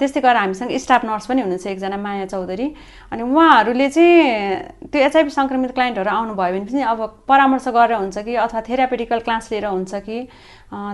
त्यस्तै 0.00 0.20
गरेर 0.20 0.36
हामीसँग 0.36 0.70
स्टाफ 0.82 1.04
नर्स 1.04 1.26
पनि 1.30 1.40
हुनुहुन्छ 1.46 1.66
एकजना 1.66 1.96
माया 1.96 2.26
चौधरी। 2.26 2.66
अनि 3.12 3.22
उहाँहरूले 3.22 3.88
चाहिँ 3.94 4.90
त्यो 4.90 5.00
एचआइभी 5.06 5.30
सङ्क्रमित 5.30 5.70
क्लाइन्टहरू 5.78 6.10
आउनुभयो 6.10 6.52
भने 6.52 6.64
पनि 6.66 6.82
अब 6.82 7.00
परामर्श 7.28 7.68
गरेर 7.70 7.96
हुन्छ 8.02 8.18
कि 8.18 8.34
अथवा 8.34 8.60
थेरापेटिकल 8.66 9.20
क्लास 9.22 9.52
लिएर 9.52 9.66
हुन्छ 9.66 9.94
कि 9.94 10.16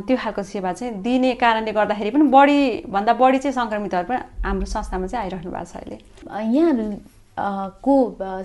त्यो 0.06 0.16
खालको 0.20 0.42
सेवा 0.42 0.72
चाहिँ 0.76 1.00
दिने 1.02 1.32
कारणले 1.40 1.72
गर्दाखेरि 1.72 2.10
पनि 2.10 2.28
बढीभन्दा 2.28 3.12
बढी 3.16 3.38
चाहिँ 3.38 3.56
सङ्क्रमितहरू 3.56 4.06
पनि 4.12 4.20
हाम्रो 4.44 4.66
संस्थामा 4.68 5.06
चाहिँ 5.08 5.24
आइरहनु 5.24 5.50
भएको 5.50 5.64
छ 5.72 5.76
अहिले। 5.80 5.98
यहाँहरू 6.52 6.84
को 7.80 7.94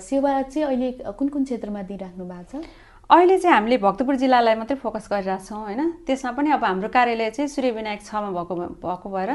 सेवा 0.00 0.30
चाहिँ 0.42 0.66
अहिले 0.66 1.12
कुन 1.12 1.28
कुन 1.28 1.44
क्षेत्रमा 1.44 1.82
दिइराख्नु 1.92 2.24
भएको 2.24 2.62
छ? 2.62 2.64
अहिले 3.10 3.38
चाहिँ 3.40 3.54
हामीले 3.54 3.76
भक्तपुर 3.80 4.14
जिल्लालाई 4.20 4.54
मात्रै 4.54 4.76
फोकस 4.84 5.08
गरिरहेछौँ 5.08 5.58
होइन? 5.58 6.04
त्यसमा 6.04 6.30
पनि 6.36 6.50
अब 6.52 6.64
हाम्रो 6.64 6.88
कार्यालय 6.92 7.30
चाहिँ 7.32 7.48
सूर्य 7.48 7.70
विनायक 7.72 8.04
छमा 8.04 8.28
भएको 8.36 8.54
भएको 8.84 9.08
भएर 9.08 9.30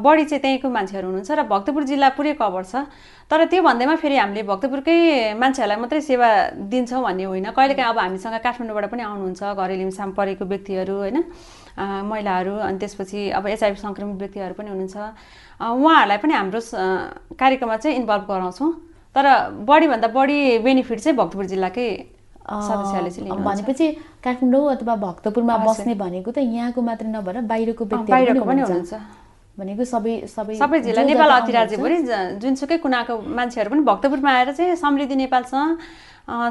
बढी 0.00 0.24
चाहिँ 0.24 0.40
त्यहीँको 0.40 0.68
मान्छेहरू 0.72 1.04
हुनुहुन्छ 1.04 1.30
र 1.36 1.42
भक्तपुर 1.44 1.82
जिल्ला 1.92 2.08
पुरै 2.16 2.32
कभर 2.40 2.64
छ। 2.64 2.88
तर 3.28 3.44
त्यो 3.52 3.60
भन्दैमा 3.68 3.96
फेरि 4.00 4.16
हामीले 4.16 4.42
भक्तपुरकै 4.48 4.96
मान्छेहरूलाई 5.36 5.76
मात्रै 5.76 6.00
सेवा 6.08 6.28
दिन्छौँ 6.72 7.02
भन्ने 7.04 7.24
होइन। 7.28 7.52
कहिलेकाहीँ 7.52 7.90
अब 7.92 7.98
हामीसँग 8.00 8.40
काठमाडौँबाट 8.40 8.88
पनि 8.88 9.02
आउनुहुन्छ 9.04 9.42
घरेलु 9.44 9.82
हिंसामा 9.92 10.16
परेको 10.16 10.44
व्यक्तिहरू 10.48 10.96
होइन? 10.96 11.16
महिलाहरू 11.76 12.54
अनि 12.64 12.78
त्यसपछि 12.80 13.20
अब 13.36 13.44
एचआइभी 13.44 13.76
सङ्क्रमित 13.76 14.16
व्यक्तिहरू 14.24 14.54
पनि 14.56 14.72
हुनुहुन्छ। 14.72 14.96
उहाँहरूलाई 15.60 16.18
पनि 16.24 16.32
हाम्रो 16.32 16.60
कार्यक्रममा 17.36 17.76
चाहिँ 17.76 17.96
इन्भल्भ 18.00 18.24
गराउँछौँ। 18.24 18.72
तर 19.12 19.24
बढीभन्दा 19.68 20.08
बढी 20.16 20.64
बेनिफिट 20.64 20.98
चाहिँ 21.04 21.16
भक्तपुर 21.20 21.44
जिल्लाकै 21.52 22.15
भनेपछि 22.46 23.86
काठमाडौँ 24.24 24.64
अथवा 24.74 24.94
भक्तपुरमा 24.96 25.56
बस्ने 25.66 25.94
भनेको 25.94 26.30
त 26.30 26.38
यहाँको 26.38 26.80
मात्रै 26.82 27.10
नभएर 27.10 27.40
बाहिरको 27.42 27.84
पनि 27.84 28.62
हुनुहुन्छ। 28.62 28.94
भनेको 29.58 29.84
सबै 29.84 30.14
सबै 30.28 30.54
सबै 30.54 30.78
जिल्ला 30.86 31.02
नेपाल 31.10 31.30
अधिराज्यभरि 31.40 31.96
जुनसुकै 32.38 32.76
कुनाको 32.78 33.14
मान्छेहरू 33.24 33.70
पनि 33.70 33.82
भक्तपुरमा 33.88 34.30
आएर 34.30 34.52
चाहिँ 34.52 34.76
समृद्धि 34.76 35.16
नेपालसँग 35.16 35.78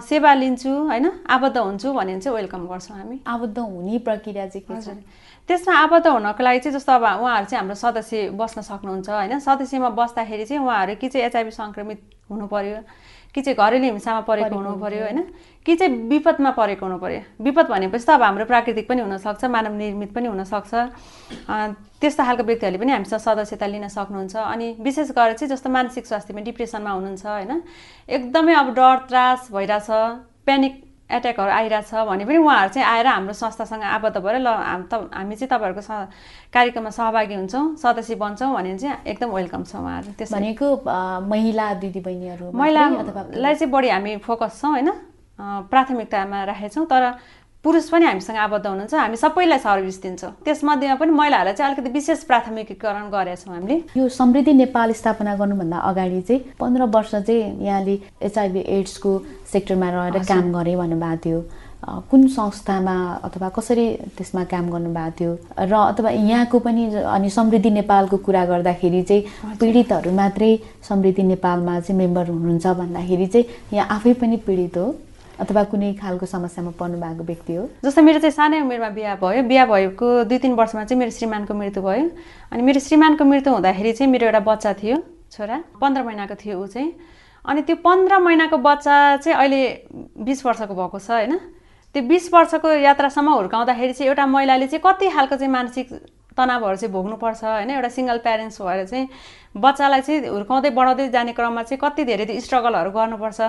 सेवा 0.10 0.34
लिन्छु 0.34 0.72
होइन? 0.90 1.06
आबद्ध 1.30 1.58
हुन्छु 1.58 1.88
भने 1.94 2.20
चाहिँ 2.20 2.36
वेलकम 2.36 2.62
गर्छौँ 2.68 2.98
हामी। 2.98 3.20
आबद्ध 3.28 3.58
हुने 3.60 3.98
प्रक्रिया 4.08 4.46
चाहिँ 4.48 4.66
के 4.68 4.82
छ? 4.82 4.98
त्यसमा 5.48 5.74
आबद्ध 5.78 6.08
हुनको 6.08 6.44
लागि 6.44 6.60
चाहिँ 6.60 6.75
जस्तो 6.75 6.92
अब 6.92 7.06
उहाँहरू 7.22 7.46
चाहिँ 7.46 7.60
हाम्रो 7.62 7.75
सदस्य 7.78 8.30
बस्न 8.34 8.62
सक्नुहुन्छ 8.66 9.10
होइन? 9.10 9.40
सदस्यमा 9.40 9.90
बस्दाखेरि 9.94 10.46
चाहिँ 10.50 10.64
उहाँहरू 10.66 10.96
कि 10.98 11.08
चाहिँ 11.08 11.25
एचआइभी 11.28 11.52
सङ्क्रमित 11.52 12.00
हुनु 12.32 12.46
पऱ्यो 12.50 12.78
कि 13.36 13.42
चाहिँ 13.44 13.58
घरेलु 13.60 13.84
हिंसामा 13.84 14.22
परेको 14.24 14.56
हुनु 14.56 14.80
पऱ्यो 14.80 15.04
होइन? 15.04 15.20
कि 15.65 15.75
चाहिँ 15.75 15.92
विपदमा 16.08 16.51
परेको 16.56 16.86
हुनु 16.86 16.98
पऱ्यो 17.04 17.44
विपद 17.44 17.68
भनेपछि 17.68 18.06
त 18.08 18.10
अब 18.15 18.24
हाम्रो 18.24 18.46
प्राकृतिक 18.48 18.88
पनि 18.88 19.01
हुनसक्छ 19.04 19.44
मानव 19.51 19.74
निर्मित 19.75 20.12
पनि 20.15 20.27
हुनसक्छ। 20.32 20.72
त्यस्तो 22.00 22.24
खालको 22.24 22.44
व्यक्तिहरूले 22.48 22.80
पनि 22.80 22.92
हामीसँग 22.96 23.20
सदस्यता 23.20 23.68
लिन 23.68 23.88
सक्नुहुन्छ। 23.92 24.36
अनि 24.39 24.68
विशेष 24.80 25.12
गरेर 25.12 25.36
चाहिँ 25.36 25.51
जस्तो 25.51 25.70
मानसिक 25.70 26.06
स्वास्थ्यमा 26.08 26.42
डिप्रेसनमा 26.48 26.92
हुनुहुन्छ 26.96 27.25
होइन? 27.25 27.51
एकदमै 28.08 28.54
अब 28.56 28.68
डर 28.72 28.96
त्रास 29.12 29.51
भइरहेछ। 29.51 29.89
प्यानिक 30.46 30.74
एट्याकहरू 31.05 31.51
आइरहेछ 31.51 31.93
भने 32.09 32.25
पनि 32.25 32.38
उहाँहरू 32.38 32.69
चाहिँ 32.74 32.88
आएर 32.88 33.07
हाम्रो 33.07 33.33
संस्थासँग 33.33 33.83
आबद्ध 33.83 34.17
भएर 34.17 34.35
ल 34.41 34.47
हामी 34.47 35.35
चाहिँ 35.35 35.50
तपाईँहरूको 35.53 35.81
कार्यक्रममा 36.50 36.89
सहभागी 36.89 37.35
हुन्छौँ 37.35 37.75
सदस्य 37.77 38.15
बन्छौँ 38.15 38.53
भने 38.55 38.77
चाहिँ 38.77 38.97
एकदम 39.05 39.29
वेलकम 39.29 39.63
छ 39.63 39.75
उहाँहरू। 39.75 40.12
त्यस 40.17 40.33
भनेको 40.33 40.67
महिला 41.29 41.74
दिदीबहिनीहरू 41.77 42.51
महिलालाई 42.51 43.55
चाहिँ 43.55 43.71
बढी 43.71 43.89
हामी 43.89 44.17
फोकस 44.25 44.62
छौँ 44.62 44.71
होइन? 44.71 44.89
प्राथमिकतामा 45.69 46.43
राखेछौँ 46.50 46.85
तर 46.88 47.03
पुरुष 47.65 47.89
पनि 47.89 48.05
हामीसँग 48.05 48.38
आबद्ध 48.38 48.65
हुनुहुन्छ 48.67 48.93
हामी 48.93 49.17
सबैलाई 49.17 49.60
सर्भिस 49.60 49.98
दिन्छौँ। 50.01 50.31
त्यसमध्येमा 50.45 50.95
पनि 51.01 51.12
महिलाहरूलाई 51.12 51.53
चाहिँ 51.57 51.74
अलिकति 51.74 51.89
विशेष 51.98 52.24
प्राथमिकीकरण 52.29 53.10
गरेका 53.10 53.36
छौँ 53.41 53.53
हामीले। 53.55 53.75
यो 53.98 54.05
समृद्धि 54.05 54.53
नेपाल 54.53 54.91
स्थापना 54.93 55.36
गर्नुभन्दा 55.36 55.77
अगाडि 55.89 56.22
चाहिँ 56.22 56.41
पन्ध्र 56.62 56.84
वर्ष 56.93 57.15
चाहिँ 57.15 57.65
यहाँले 57.65 58.00
एचआइभी 58.22 58.62
एड्सको 58.69 59.12
सेक्टरमा 59.53 59.89
रहेर 59.89 60.24
काम 60.29 60.51
गरेँ 60.53 60.75
भन्नुभएको 60.77 61.17
थियो। 61.25 61.39
कुन 61.86 62.27
संस्थामा 62.38 62.95
अथवा 63.25 63.50
कसरी 63.57 63.86
त्यसमा 64.17 64.43
काम 64.53 64.69
गर्नुभएको 64.69 65.12
थियो? 65.17 65.31
र 65.60 65.74
अथवा 65.74 66.10
यहाँको 66.10 66.60
पनि 66.60 66.86
अनि 67.01 67.29
समृद्धि 67.29 67.72
नेपालको 67.72 68.17
कुरा 68.25 68.45
गर्दाखेरि 68.45 69.01
चाहिँ 69.01 69.57
पीडितहरू 69.57 70.12
मात्रै 70.13 70.51
समृद्धि 70.89 71.24
नेपालमा 71.24 71.79
चाहिँ 71.79 71.98
मेम्बर 71.98 72.29
हुनुहुन्छ 72.29 72.67
भन्दाखेरि 72.77 73.27
चाहिँ 73.27 73.45
यहाँ 73.74 73.88
आफै 73.98 74.13
पनि 74.22 74.38
पीडित 74.45 74.77
हो। 74.77 74.88
अथवा 75.39 75.63
कुनै 75.72 75.94
खालको 76.00 76.25
समस्यामा 76.25 76.72
पर्नु 76.80 76.98
भएको 77.00 77.24
व्यक्ति 77.24 77.54
हो। 77.56 77.63
जस्तो 77.84 78.01
मेरो 78.01 78.20
चाहिँ 78.20 78.32
सानै 78.32 78.62
उमेरमा 78.62 78.89
बिहा 78.96 79.15
भयो 79.20 79.44
बिहा 79.44 79.65
भएको 79.65 80.08
दुई 80.32 80.38
तिन 80.38 80.54
वर्षमा 80.56 80.84
चाहिँ 80.86 81.00
मेरो 81.00 81.12
श्रीमानको 81.12 81.54
मृत्यु 81.54 81.84
भयो। 81.84 82.10
अनि 82.51 82.62
मेरो 82.63 82.80
श्रीमानको 82.80 83.24
मृत्यु 83.25 83.54
हुँदाखेरि 83.54 83.92
चाहिँ 83.94 84.12
मेरो 84.12 84.25
एउटा 84.25 84.39
बच्चा 84.39 84.74
थियो 84.80 84.98
छोरा। 85.32 85.58
पन्ध्र 85.82 86.04
महिनाको 86.04 86.36
थियो 86.39 86.56
ऊ 86.56 86.68
चाहिँ। 86.68 86.92
अनि 87.46 87.62
त्यो 87.68 87.75
पन्ध्र 87.83 88.18
महिनाको 88.20 88.57
बच्चा 88.57 88.96
चाहिँ 89.22 89.38
अहिले 89.38 89.62
बिस 90.24 90.46
वर्षको 90.46 90.74
भएको 90.74 91.00
छ 91.00 91.09
होइन? 91.12 91.33
त्यो 91.96 92.01
बिस 92.03 92.33
वर्षको 92.33 92.68
यात्रासम्म 92.88 93.29
हुर्काउँदाखेरि 93.29 93.94
चाहिँ 93.94 94.09
एउटा 94.09 94.25
महिलाले 94.25 94.68
चाहिँ 94.68 94.83
कति 94.83 95.09
खालको 95.12 95.36
चाहिँ 95.36 95.51
मानसिक 95.51 95.88
तनावहरू 96.36 96.75
चाहिँ 96.75 96.92
भोग्नुपर्छ 96.92 97.44
होइन? 97.44 97.70
एउटा 97.70 97.90
सिङ्गल 97.92 98.18
प्यारेन्ट्स 98.24 98.62
भएर 98.62 98.86
चाहिँ 98.88 99.07
बच्चालाई 99.55 100.01
चाहिँ 100.01 100.27
हुर्काउँदै 100.27 100.70
बढाउँदै 100.75 101.07
जाने 101.12 101.31
क्रममा 101.31 101.64
चाहिँ 101.64 101.79
कति 101.79 102.03
धेरै 102.03 102.40
स्ट्रगलहरू 102.40 102.92
गर्नुपर्छ। 102.92 103.40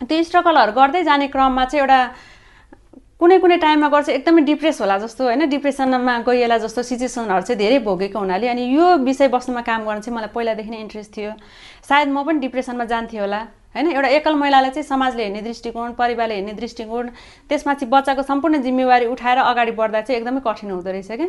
त्यो 0.00 0.22
स्ट्रगलहरू 0.24 0.72
गर्दै 0.72 1.02
जाने 1.04 1.26
क्रममा 1.28 1.64
चाहिँ 1.64 1.80
एउटा 1.80 2.00
कुनै 3.20 3.36
कुनै 3.38 3.56
टाइममा 3.60 3.88
गर्छ 3.92 4.08
एकदमै 4.08 4.42
डिप्रेस 4.48 4.80
होला 4.80 4.96
जस्तो 4.98 5.24
होइन? 5.24 5.44
डिप्रेसनमा 5.52 6.14
गइएला 6.24 6.56
जस्तो 6.58 6.82
सिचुएसनहरू 6.88 7.44
चाहिँ 7.44 7.58
धेरै 7.60 7.78
भोगेको 7.84 8.18
हुनाले 8.18 8.48
अनि 8.48 8.62
यो 8.72 8.96
विषय 9.04 9.28
वस्तुमा 9.28 9.60
काम 9.60 9.84
गर्न 9.84 10.00
चाहिँ 10.00 10.16
मलाई 10.16 10.32
पहिलादेखि 10.32 10.70
नै 10.70 10.80
इन्ट्रेस्ट 10.80 11.10
थियो। 11.16 11.32
सायद 11.84 12.08
म 12.08 12.24
पनि 12.24 12.40
डिप्रेसनमा 12.40 12.84
जान्थेँ 12.88 13.20
होला 13.20 13.40
होइन? 13.76 13.86
एउटा 13.92 14.08
एकल 14.08 14.34
महिलालाई 14.40 14.70
चाहिँ 14.72 14.88
समाजले 14.88 15.22
हेर्ने 15.22 15.42
दृष्टिकोण 15.44 15.92
परिवारले 16.00 16.34
हेर्ने 16.34 16.52
दृष्टिकोण 16.56 17.04
त्यसमा 17.48 17.74
चाहिँ 17.76 17.90
बच्चाको 17.92 18.22
सम्पूर्ण 18.24 18.62
जिम्मेवारी 18.64 19.06
उठाएर 19.12 19.38
अगाडि 19.38 19.72
बढ्दा 19.76 20.00
चाहिँ 20.00 20.20
एकदमै 20.20 20.40
कठिन 20.40 20.70
हुँदो 20.70 20.90
रहेछ 20.90 21.12
क्या। 21.12 21.28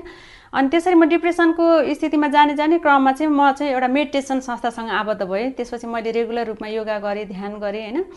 अनि 0.55 0.67
त्यसरी 0.71 0.95
म 0.95 1.11
डिप्रेसनको 1.11 1.65
स्थितिमा 1.91 2.27
जाने 2.31 2.55
जाने 2.55 2.79
क्रममा 2.79 3.11
चाहिँ 3.19 3.31
म 3.31 3.51
चाहिँ 3.51 3.71
एउटा 3.75 3.87
मेडिटेसन 3.87 4.39
संस्थासँग 4.47 4.89
आबद्ध 4.89 5.21
भएँ। 5.27 5.49
त्यसपछि 5.59 5.87
मैले 5.87 6.11
रेगुलर 6.11 6.47
रूपमा 6.47 6.67
योगा 6.71 6.97
गरेँ 7.03 7.27
ध्यान 7.27 7.59
गरेँ 7.59 7.83
होइन? 7.83 8.07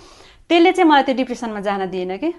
त्यसले 0.51 0.73
चाहिँ 0.73 0.89
मलाई 0.91 1.03
त्यो 1.03 1.15
डिप्रेसनमा 1.15 1.61
जान 1.61 1.91
दिएन 1.91 2.17
कि। 2.17 2.31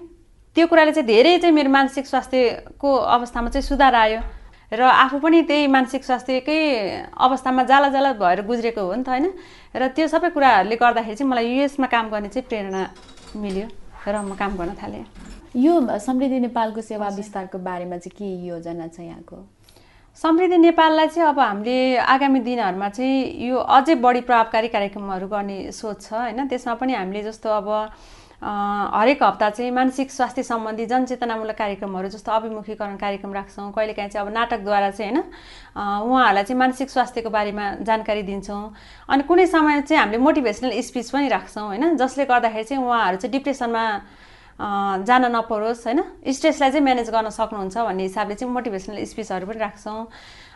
त्यो 0.56 0.66
कुराले 0.66 0.92
चाहिँ 0.92 1.06
धेरै 1.06 1.38
चाहिँ 1.38 1.54
मेरो 1.54 1.70
मानसिक 1.70 2.06
स्वास्थ्यको 2.06 2.88
अवस्थामा 2.88 3.48
चाहिँ 3.50 3.66
सुधार 3.66 3.94
आयो। 3.94 4.20
र 4.72 4.82
आफू 4.82 5.18
पनि 5.18 5.42
त्यही 5.46 5.66
मानसिक 5.66 6.04
स्वास्थ्यकै 6.04 6.58
अवस्थामा 7.14 7.62
जाला 7.70 7.88
जाला 7.88 8.12
भएर 8.18 8.42
गुज्रेको 8.46 8.82
हो 8.82 8.94
नि 8.94 9.02
त 9.02 9.08
होइन। 9.08 9.26
र 9.76 9.88
त्यो 9.94 10.06
सबै 10.08 10.30
कुराहरूले 10.34 10.76
गर्दाखेरि 10.76 11.16
चाहिँ 11.16 11.30
मलाई 11.30 11.46
युएसमा 11.54 11.86
काम 11.86 12.10
गर्ने 12.10 12.28
चाहिँ 12.34 12.48
प्रेरणा 12.48 12.82
मिल्यो 13.36 13.66
र 14.06 14.14
म 14.22 14.34
काम 14.34 14.56
गर्न 14.58 14.74
थालेँ। 14.74 15.04
यो 15.54 15.72
समृद्धि 15.98 16.38
नेपालको 16.50 16.80
सेवा 16.82 17.08
विस्तारको 17.14 17.58
बारेमा 17.58 17.96
चाहिँ 18.02 18.16
के 18.18 18.26
योजना 18.46 18.86
छ 18.90 19.00
यहाँको? 19.06 19.36
समृद्धि 20.16 20.56
नेपाललाई 20.56 21.08
चाहिँ 21.08 21.28
अब 21.28 21.38
हामीले 21.38 21.96
आगामी 22.00 22.40
दिनहरूमा 22.40 22.88
चाहिँ 22.88 23.46
यो 23.46 23.56
अझै 23.56 23.94
बढी 24.00 24.20
प्रभावकारी 24.24 24.68
कार्यक्रमहरू 24.68 25.26
गर्ने 25.28 25.72
सोच 25.72 26.00
छ 26.02 26.12
होइन? 26.12 26.46
त्यसमा 26.48 26.74
पनि 26.80 26.92
हामीले 26.94 27.22
जस्तो 27.22 27.48
अब 27.52 27.68
हरेक 28.40 29.22
हप्ता 29.22 29.50
चाहिँ 29.50 29.70
मानसिक 29.70 30.10
स्वास्थ्य 30.10 30.42
सम्बन्धी 30.42 30.86
जनचेतनामूलक 30.86 31.56
कार्यक्रमहरू 31.56 32.08
जस्तो 32.08 32.32
अभिमुखीकरण 32.32 32.96
कार्यक्रम 32.96 33.32
राख्छौँ। 33.32 33.70
कहिलेकाहीँ 33.72 34.10
चाहिँ 34.10 34.26
अब 34.26 34.32
नाटकद्वारा 34.32 34.90
चाहिँ 34.90 35.12
होइन? 35.12 35.22
उहाँहरूलाई 35.76 36.44
चाहिँ 36.44 36.58
मानसिक 36.58 36.90
स्वास्थ्यको 36.90 37.30
बारेमा 37.30 37.64
जानकारी 37.84 38.22
दिन्छौँ। 38.24 38.72
अनि 39.08 39.22
कुनै 39.28 39.46
समय 39.46 39.80
चाहिँ 39.82 40.00
हामीले 40.00 40.18
मोटिभेसनल 40.18 40.80
स्पिच 40.80 41.10
पनि 41.12 41.28
राख्छौँ 41.28 41.64
होइन? 41.66 41.96
जसले 41.96 42.24
गर्दाखेरि 42.24 42.64
चाहिँ 42.64 42.84
उहाँहरू 42.84 43.16
चाहिँ 43.20 43.32
डिप्रेसनमा 43.32 43.84
जान 44.56 45.24
नपरोस् 45.36 45.84
होइन? 45.86 46.00
स्ट्रेसलाई 46.24 46.70
चाहिँ 46.70 46.84
म्यानेज 46.84 47.10
गर्न 47.12 47.28
सक्नुहुन्छ 47.28 47.76
भन्ने 47.76 48.02
हिसाबले 48.02 48.34
चाहिँ 48.34 48.52
मोटिभेसनल 48.52 49.04
स्पिचहरू 49.04 49.46
पनि 49.46 49.58
राख्छौँ। 49.60 50.06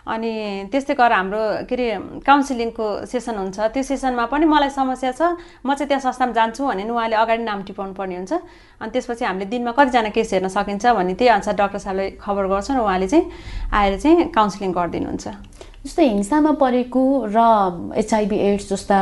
अनि 0.00 0.32
त्यस्तै 0.72 0.94
गरेर 0.96 1.12
हाम्रो 1.12 1.68
के 1.68 1.74
अरे 1.76 1.88
काउन्सिलिङको 2.24 2.86
सेसन 3.04 3.36
हुन्छ। 3.36 3.60
त्यो 3.76 3.82
सेसनमा 3.84 4.24
पनि 4.32 4.48
मलाई 4.48 4.72
समस्या 4.72 5.12
छ। 5.12 5.36
म 5.60 5.76
चाहिँ 5.76 5.88
त्यहाँ 5.92 6.00
संस्थामा 6.00 6.32
जान्छु 6.32 6.64
भने 6.64 6.88
उहाँले 6.88 7.16
अगाडि 7.20 7.44
नाम 7.44 7.60
टिपाउनु 7.68 7.92
पर्ने 7.92 8.16
हुन्छ। 8.24 8.32
अनि 8.80 8.90
त्यसपछि 8.90 9.24
हामीले 9.28 9.46
दिनमा 9.52 9.72
कतिजना 9.76 10.08
केस 10.16 10.32
हेर्न 10.32 10.48
सकिन्छ 10.48 10.84
भन्ने 10.96 11.14
त्यही 11.20 11.28
अनुसार 11.36 11.54
डाक्टर 11.60 11.78
साहबलाई 11.84 12.08
खबर 12.16 12.44
गर्छौँ 12.48 12.76
र 12.76 12.80
उहाँले 12.80 13.08
चाहिँ 13.12 13.24
आएर 13.68 13.94
चाहिँ 14.00 14.32
काउन्सिलिङ 14.32 14.72
गरिदिनुहुन्छ। 14.72 15.26
जस्तै 15.84 16.04
हिंसामा 16.08 16.52
परेको 16.56 17.02
र 17.28 17.38
एचआइभी 18.00 18.36
एड्स 18.36 18.64
जस्ता 18.72 18.98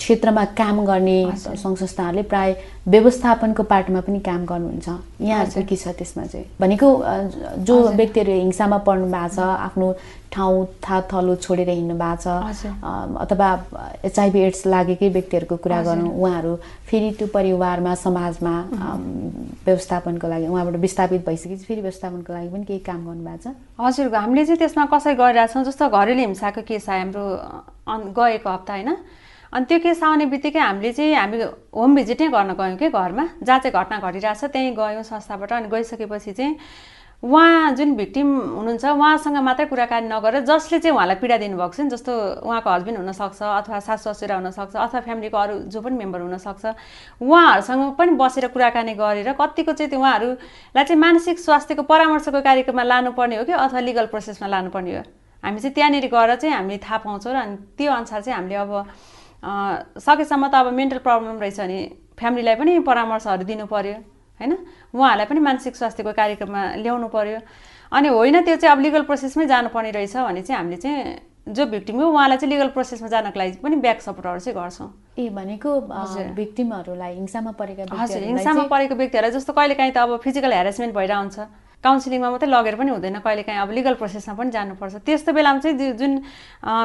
क्षेत्रमा 0.00 0.44
काम 0.56 0.84
गर्ने 0.84 1.18
सङ्घ 1.36 1.76
संस्थाहरूले 1.76 2.22
प्राय 2.32 2.56
व्यवस्थापनको 2.88 3.62
पाटोमा 3.62 4.00
पनि 4.00 4.20
काम 4.24 4.44
गर्नुहुन्छ। 4.48 4.88
यहाँहरू 5.20 5.50
चाहिँ 5.50 5.66
के 5.68 5.76
छ 5.76 5.88
त्यसमा 5.98 6.24
चाहिँ? 6.24 6.46
भनेको 6.60 6.88
जो 7.68 7.76
व्यक्तिहरू 8.00 8.32
हिंसामा 8.32 8.78
पर्नु 8.88 9.06
भएको 9.12 9.28
छ 9.36 9.38
आफ्नो 9.68 9.92
ठाउँ 10.32 10.64
था 10.80 11.00
थलो 11.10 11.34
छोडेर 11.44 11.68
हिँड्नु 11.68 11.96
भएको 12.00 12.16
छ 12.16 12.72
अथवा 13.20 13.48
एचआइभी 14.08 14.40
एड्स 14.40 14.66
लागेकै 14.66 15.08
व्यक्तिहरूको 15.12 15.56
कुरा 15.60 15.82
गरौँ 15.82 16.08
उहाँहरू 16.08 16.54
फेरि 16.88 17.10
त्यो 17.18 17.26
परिवारमा 17.36 17.94
समाजमा 18.00 18.54
व्यवस्थापनको 19.66 20.26
लागि 20.32 20.46
उहाँबाट 20.48 20.76
विस्थापित 20.80 21.26
भइसकेपछि 21.28 21.64
फेरि 21.68 21.80
व्यवस्थापनको 21.80 22.32
लागि 22.32 22.48
पनि 22.48 22.64
केही 22.64 22.80
काम 22.88 23.00
गर्नुभएको 23.06 23.42
छ। 23.44 23.54
हजुर 23.84 24.14
हामीले 24.16 24.44
चाहिँ 24.46 24.58
त्यसमा 24.58 24.84
कसरी 24.96 25.14
गरिरहेछौँ 25.20 25.64
जस्तो 25.68 25.88
घरेलु 25.92 26.20
हिंसाको 26.20 26.62
केस 26.64 26.88
आयो 26.88 27.00
हाम्रो 27.04 28.12
गएको 28.16 28.48
हप्ता 28.48 28.72
होइन? 28.72 28.96
अनि 29.52 29.64
त्यो 29.66 29.78
केस 29.82 30.02
आउने 30.02 30.26
बित्तिकै 30.30 30.60
हामीले 30.60 30.92
चाहिँ 30.92 31.14
हामी 31.14 31.42
होम 31.74 31.94
भिजिटै 31.96 32.28
गर्न 32.30 32.52
गयौँ 32.54 32.76
कि 32.76 32.88
घरमा? 32.88 33.24
जहाँ 33.42 33.58
चाहिँ 33.58 33.74
घटना 33.74 33.98
घटिरहेछ 33.98 34.44
त्यहीँ 34.44 34.74
गयौँ 34.76 35.02
संस्थाबाट 35.02 35.52
अनि 35.52 35.68
गइसकेपछि 35.68 36.32
चाहिँ 36.32 36.56
उहाँ 37.22 37.74
जुन 37.76 37.94
भिक्टिम 37.96 38.28
हुनुहुन्छ 38.56 38.84
उहाँसँग 38.96 39.36
मात्रै 39.44 39.66
कुराकानी 39.68 40.08
नगरेर 40.08 40.44
जसले 40.48 40.78
चाहिँ 40.78 40.94
उहाँलाई 40.96 41.16
पीडा 41.20 41.36
दिनुभएको 41.36 41.74
छ 41.76 41.80
नि 41.80 41.90
जस्तो 41.92 42.12
उहाँको 42.48 42.70
हस्बेन्ड 42.70 42.98
हुनसक्छ 42.98 43.42
अथवा 43.42 43.80
सासु 43.84 44.12
ससुरा 44.12 44.36
हुनसक्छ 44.40 44.76
अथवा 44.76 45.00
फ्यामिलीको 45.04 45.36
अरू 45.36 45.54
जो 45.68 45.80
पनि 45.84 45.96
मेम्बर 46.00 46.20
हुनसक्छ 46.20 46.64
उहाँहरूसँग 47.20 47.92
पनि 47.98 48.10
बसेर 48.16 48.46
कुराकानी 48.56 48.94
गरेर 48.96 49.32
कतिको 49.36 49.72
चाहिँ 49.72 49.90
त्यो 49.90 50.00
उहाँहरूलाई 50.00 50.84
चाहिँ 50.84 51.00
मानसिक 51.00 51.38
स्वास्थ्यको 51.44 51.82
परामर्शको 51.84 52.40
कार्यक्रममा 52.40 52.82
लानुपर्ने 52.88 53.36
हो 53.36 53.44
कि 53.44 53.52
अथवा 53.52 53.80
लिगल 53.84 54.06
प्रोसेसमा 54.08 54.48
लानुपर्ने 54.48 54.96
हो? 54.96 55.04
हामी 55.44 55.60
चाहिँ 55.60 55.74
त्यहाँनिर 55.74 56.06
गएर 56.08 56.34
चाहिँ 56.40 56.56
हामीले 56.56 56.78
थाहा 56.80 56.98
पाउँछौँ 57.04 57.32
र 57.32 57.36
अनि 57.36 57.56
त्यो 57.76 57.92
अनुसार 57.92 58.20
चाहिँ 58.22 58.36
हामीले 58.36 58.56
अब 58.64 58.72
सकेसम्म 59.42 60.48
त 60.48 60.54
अब 60.54 60.72
मेन्टल 60.72 60.98
प्रब्लम 61.04 61.38
रहेछ 61.40 61.60
भने 61.60 61.78
फ्यामिलीलाई 62.18 62.54
पनि 62.60 62.78
परामर्शहरू 62.84 63.44
दिनु 63.44 63.66
पऱ्यो 63.66 63.94
होइन? 64.40 64.52
उहाँहरूलाई 64.94 65.26
पनि 65.26 65.40
मानसिक 65.40 65.76
स्वास्थ्यको 65.76 66.12
कार्यक्रममा 66.12 66.62
ल्याउनु 66.84 67.08
पऱ्यो 67.08 67.38
अनि 67.92 68.08
होइन 68.08 68.40
त्यो 68.44 68.56
चाहिँ 68.56 68.72
अब 68.76 68.80
लिगल 68.80 69.02
प्रोसेसमै 69.08 69.46
जानुपर्ने 69.46 69.90
रहेछ 69.90 70.16
भने 70.16 70.42
चाहिँ 70.42 70.58
हामीले 70.58 70.76
चाहिँ 70.76 71.54
जो 71.56 71.66
भिक्टिम 71.66 72.00
हो 72.00 72.06
उहाँलाई 72.12 72.38
चाहिँ 72.38 72.52
लिगल 72.52 72.68
प्रोसेसमा 72.76 73.08
जानको 73.08 73.38
लागि 73.38 73.52
पनि 73.64 73.76
ब्याक 73.80 74.00
सपोर्टहरू 74.00 74.38
चाहिँ 74.44 74.56
गर्छौँ। 74.56 74.88
ए 75.18 75.28
भनेको 75.32 75.70
भिक्टिमहरूलाई 76.36 77.14
हिंसामा 77.14 77.52
परेका 77.60 77.96
हजुर 77.96 78.22
हिंसामा 78.22 78.62
परेको 78.68 78.94
व्यक्तिहरूलाई 78.94 79.32
जस्तो 79.38 79.52
कहिलेकाहीँ 79.52 79.92
त 79.92 79.98
अब 79.98 80.16
फिजिकल 80.24 80.52
हेरेसमेन्ट 80.52 80.94
भइरहेको 80.94 81.20
हुन्छ 81.20 81.38
काउन्सिलिङमा 81.84 82.30
मात्रै 82.30 82.48
लगेर 82.50 82.74
पनि 82.76 82.90
हुँदैन 82.90 83.18
कहिलेकाहीँ 83.24 83.60
अब 83.60 83.70
लिगल 83.72 83.94
प्रोसेसमा 83.96 84.34
पनि 84.36 84.50
जानुपर्छ। 84.50 84.94
त्यस्तो 85.00 85.32
बेलामा 85.32 85.58
चाहिँ 85.64 85.92
जुन 85.96 86.12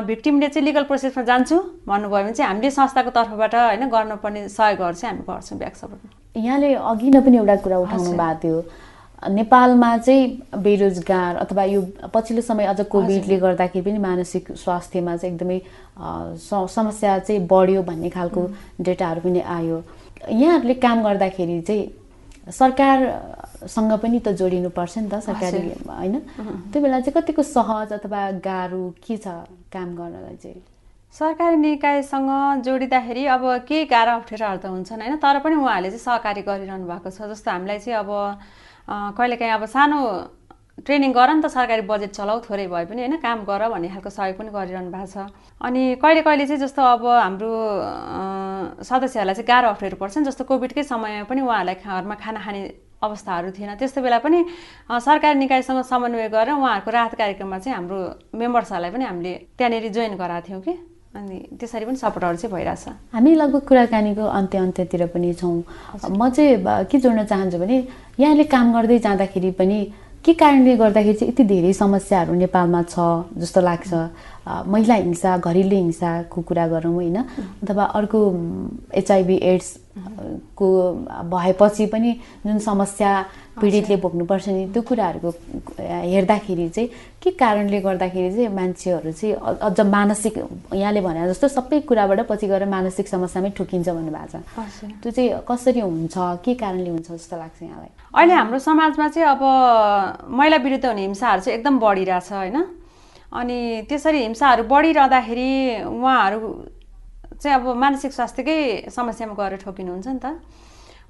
भिक्टिमले 0.08 0.48
चाहिँ 0.48 0.66
लिगल 0.66 0.84
प्रोसेसमा 0.88 1.24
जान्छु 1.24 1.58
भन्नुभयो 1.84 2.24
भने 2.24 2.34
चाहिँ 2.34 2.48
हामीले 2.48 2.72
संस्थाको 2.72 3.12
तर्फबाट 3.12 3.56
होइन 3.56 3.84
गर्नुपर्ने 3.92 4.48
सहयोगहरू 4.50 4.96
चाहिँ 4.96 5.12
हामी 5.12 5.24
गर्छौँ 5.28 5.58
ब्याक 5.60 5.76
सपोर्ट 5.76 6.38
यहाँले 6.38 6.74
अघि 6.76 7.10
नै 7.12 7.22
पनि 7.28 7.38
एउटा 7.38 7.56
कुरा 7.64 7.78
उठाउनु 7.84 8.12
भएको 8.12 8.40
थियो। 8.44 8.60
नेपालमा 9.36 9.98
चाहिँ 9.98 10.24
बेरोजगार 10.64 11.36
अथवा 11.44 11.64
यो 11.64 11.82
पछिल्लो 12.14 12.42
समय 12.42 12.66
अझ 12.72 12.80
कोभिडले 12.88 13.38
गर्दाखेरि 13.40 13.84
पनि 13.86 14.00
मानसिक 14.00 14.52
स्वास्थ्यमा 14.64 15.16
चाहिँ 15.18 15.34
एकदमै 15.34 15.60
समस्या 16.72 17.18
चाहिँ 17.20 17.48
बढ्यो 17.48 17.84
भन्ने 17.84 18.10
खालको 18.16 18.42
डेटाहरू 18.80 19.22
पनि 19.22 19.42
आयो। 19.42 19.78
यहाँहरूले 20.30 20.74
काम 20.80 21.04
गर्दाखेरि 21.04 21.62
चाहिँ 21.62 21.84
सरकारसँग 22.52 23.92
पनि 24.02 24.20
त 24.20 24.30
जोडिनु 24.38 24.70
पर्छ 24.70 24.98
नि 24.98 25.10
त 25.10 25.20
सरकारी 25.26 25.60
होइन। 25.90 26.16
त्यो 26.72 26.82
बेला 26.82 27.00
चाहिँ 27.00 27.16
कतिको 27.18 27.42
सहज 27.42 27.94
अथवा 27.98 28.22
गाह्रो 28.46 28.84
के 29.02 29.18
छ 29.18 29.28
काम 29.74 29.90
गर्नलाई 29.98 30.36
चाहिँ? 30.44 30.62
सरकारी 31.16 31.56
निकायसँग 31.56 32.30
जोडिँदाखेरि 32.66 33.26
अब 33.26 33.44
केही 33.68 33.86
गाह्रो 33.88 34.12
अप्ठ्याराहरू 34.20 34.60
त 34.62 34.66
हुन्छन् 34.68 35.02
होइन 35.02 35.16
तर 35.18 35.40
पनि 35.40 35.56
उहाँहरूले 35.56 35.90
चाहिँ 35.90 36.06
सहकारी 36.06 36.42
गरिरहनु 36.44 36.86
भएको 36.86 37.10
छ 37.10 37.32
जस्तो 37.32 37.52
हामीलाई 37.52 37.80
चाहिँ 37.80 38.00
अब 38.04 38.12
कहिलेकाहीँ 39.18 39.54
अब 39.54 39.66
सानो 39.66 40.00
ट्रेनिङ 40.76 41.12
गर 41.16 41.30
नि 41.34 41.42
त 41.42 41.48
सरकारी 41.48 41.82
बजेट 41.88 42.12
चलाऊ 42.12 42.40
थोरै 42.44 42.68
भए 42.68 42.86
पनि 42.86 43.02
होइन 43.02 43.16
काम 43.24 43.44
गर 43.48 43.64
भन्ने 43.72 43.88
खालको 43.96 44.10
सहयोग 44.12 44.36
पनि 44.38 44.50
गरिरहनु 44.52 44.92
भएको 44.92 45.08
छ। 45.08 45.32
अनि 45.64 45.82
कहिले 46.04 46.22
कहिले 46.28 46.46
चाहिँ 46.46 46.62
जस्तो 46.62 46.82
अब 46.84 47.06
हाम्रो 47.06 47.52
सदस्यहरूलाई 48.84 49.36
चाहिँ 49.40 49.48
गाह्रो 49.48 49.68
अप्ठ्यारो 49.72 49.98
पर्छ 49.98 50.18
नि 50.18 50.26
जस्तो 50.28 50.44
कोभिडकै 50.44 50.84
समयमा 50.84 51.32
पनि 51.32 51.42
उहाँहरूलाई 51.48 51.76
घरमा 51.80 52.16
खाना 52.20 52.40
खाने 52.44 52.62
अवस्थाहरू 53.00 53.52
थिएन। 53.56 53.76
त्यस्तो 53.80 54.02
बेला 54.04 54.20
पनि 54.20 54.40
सरकारी 54.92 55.40
निकायसँग 55.40 55.82
समन्वय 55.88 56.28
गरेर 56.36 56.60
उहाँहरूको 56.60 56.92
राहत 56.92 57.14
कार्यक्रममा 57.24 57.58
चाहिँ 57.64 57.76
हाम्रो 57.76 58.00
मेम्बर्सहरूलाई 58.36 58.92
पनि 58.92 59.06
हामीले 59.06 59.34
त्यहाँनिर 59.56 59.88
जोइन 59.96 60.14
गराएको 60.20 60.48
थियौँ 60.48 60.62
कि। 60.62 60.74
अनि 61.16 61.38
त्यसरी 61.56 61.86
पनि 61.88 61.96
सपोर्टहरू 61.96 62.36
चाहिँ 62.36 62.52
भइरहेछ 62.52 63.16
हामी 63.16 63.32
लगभग 63.36 63.64
कुराकानीको 63.64 64.26
अन्त्य 64.28 64.58
अन्त्यतिर 64.60 65.06
पनि 65.16 65.34
छौँ। 65.40 65.64
म 66.12 66.30
चाहिँ 66.36 66.84
के 66.92 66.98
जोड्न 67.00 67.24
चाहन्छु 67.24 67.58
भने 67.64 67.78
यहाँले 68.20 68.44
काम 68.52 68.74
गर्दै 68.76 69.00
जाँदाखेरि 69.00 69.52
पनि 69.56 69.80
के 70.26 70.34
कारणले 70.34 70.76
गर्दाखेरि 70.76 71.14
चाहिँ 71.14 71.32
यति 71.32 71.44
धेरै 71.46 71.74
समस्याहरू 71.74 72.34
नेपालमा 72.34 72.82
छ 72.90 72.98
जस्तो 73.38 73.62
लाग्छ? 73.62 73.94
महिला 74.66 74.96
हिंसा 74.96 75.38
घरेलु 75.38 75.76
हिंसाको 75.76 76.42
कुरा 76.42 76.66
गरौँ 76.68 76.94
होइन? 76.94 77.18
अथवा 77.62 77.84
अर्को 77.94 78.20
एचआइभी 78.94 79.36
एड्सको 79.54 80.68
भएपछि 81.30 81.86
पनि 81.94 82.12
जुन 82.46 82.60
समस्या 82.60 83.12
पीडितले 83.62 83.96
भोग्नुपर्छ 84.02 84.50
नि 84.50 84.66
त्यो 84.74 84.82
कुराहरूको 84.82 85.30
हेर्दाखेरि 85.80 86.70
चाहिँ 86.70 86.90
के 87.26 87.32
कारणले 87.42 87.80
गर्दाखेरि 87.82 88.30
चाहिँ 88.36 88.54
मान्छेहरू 88.54 89.12
चाहिँ 89.12 89.34
अझ 89.66 89.80
मानसिक 89.82 90.38
यहाँले 90.74 91.02
भने 91.02 91.28
जस्तो 91.34 91.48
सबै 91.58 91.80
कुराबाट 91.90 92.20
पछि 92.30 92.48
गएर 92.48 92.66
मानसिक 92.70 93.08
समस्यामै 93.10 93.50
ठुकिन्छ 93.58 93.90
भन्नुभएको 93.90 94.38
छ। 94.38 94.94
त्यो 95.02 95.12
चाहिँ 95.12 95.30
कसरी 95.50 95.80
हुन्छ 95.82 96.14
के 96.46 96.54
कारणले 96.54 96.90
हुन्छ 96.90 97.10
जस्तो 97.12 97.36
लाग्छ 97.38 97.62
यहाँलाई? 97.64 97.92
अहिले 98.14 98.34
हाम्रो 98.34 98.60
समाजमा 98.62 99.08
चाहिँ 99.10 99.28
अब 99.34 99.42
महिला 100.30 100.58
विरुद्ध 100.62 100.86
हुने 100.86 101.02
हिंसाहरू 101.02 101.42
चाहिँ 101.42 101.58
एकदम 101.58 101.80
बढिरहेछ 101.82 102.32
होइन? 102.32 102.58
अनि 103.34 103.58
त्यसरी 103.90 104.20
हिंसाहरू 104.22 104.64
बढिरहँदाखेरि 104.70 105.50
उहाँहरू 105.90 106.40
चाहिँ 107.42 107.56
अब 107.60 107.66
मानसिक 107.76 108.12
स्वास्थ्यकै 108.14 108.60
समस्यामा 108.96 109.34
गएर 109.34 109.56
ठोकिनुहुन्छ 109.66 110.08
नि 110.08 110.20
त। 110.22 110.40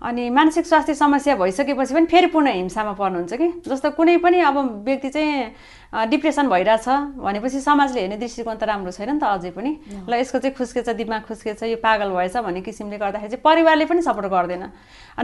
अनि 0.05 0.29
मानसिक 0.29 0.65
स्वास्थ्य 0.65 0.93
समस्या 0.93 1.35
भइसकेपछि 1.35 1.93
पनि 1.93 2.05
फेरि 2.05 2.27
पुनः 2.29 2.51
हिंसामा 2.51 2.93
पर्नुहुन्छ 2.93 3.33
कि? 3.33 3.47
जस्तो 3.65 3.89
कुनै 3.97 4.17
पनि 4.21 4.39
अब 4.45 4.57
व्यक्ति 4.85 5.09
चाहिँ 5.09 6.09
डिप्रेसन 6.09 6.49
भइरहेछ 6.49 6.87
भनेपछि 7.17 7.59
समाजले 7.61 7.99
हेर्ने 8.01 8.17
दृष्टिकोण 8.21 8.55
त 8.55 8.63
राम्रो 8.69 8.91
छैन 8.91 9.09
नि 9.09 9.19
त 9.19 9.23
अझै 9.25 9.49
पनि। 9.57 9.71
ल 10.05 10.13
यसको 10.13 10.37
चाहिँ 10.39 10.55
खुस्केछ 10.55 10.89
दिमाग 11.01 11.21
खुस्केछ 11.25 11.63
यो 11.63 11.77
पागल 11.81 12.09
भएछ 12.13 12.37
भन्ने 12.37 12.61
किसिमले 12.61 12.97
गर्दाखेरि 13.01 13.29
चाहिँ 13.33 13.41
परिवारले 13.41 13.85
पनि 13.89 14.01
सपोर्ट 14.05 14.27
गर्दैन। 14.29 14.63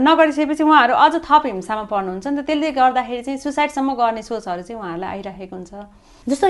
नगरिसकेपछि 0.02 0.64
उहाँहरू 0.64 0.94
अझ 0.98 1.14
थप 1.30 1.44
हिंसामा 1.46 1.84
पर्नुहुन्छ 1.86 2.28
नि 2.28 2.42
त। 2.42 2.46
त्यसले 2.48 2.72
गर्दाखेरि 2.72 3.22
चाहिँ 3.22 3.38
सुसाइडसम्म 3.38 3.94
गर्ने 3.94 4.22
सोचहरू 4.26 4.62
चाहिँ 4.66 4.80
उहाँहरूलाई 4.82 5.10
आइरहेको 5.22 5.56
हुन्छ। 5.56 5.74
जस्तो 6.26 6.48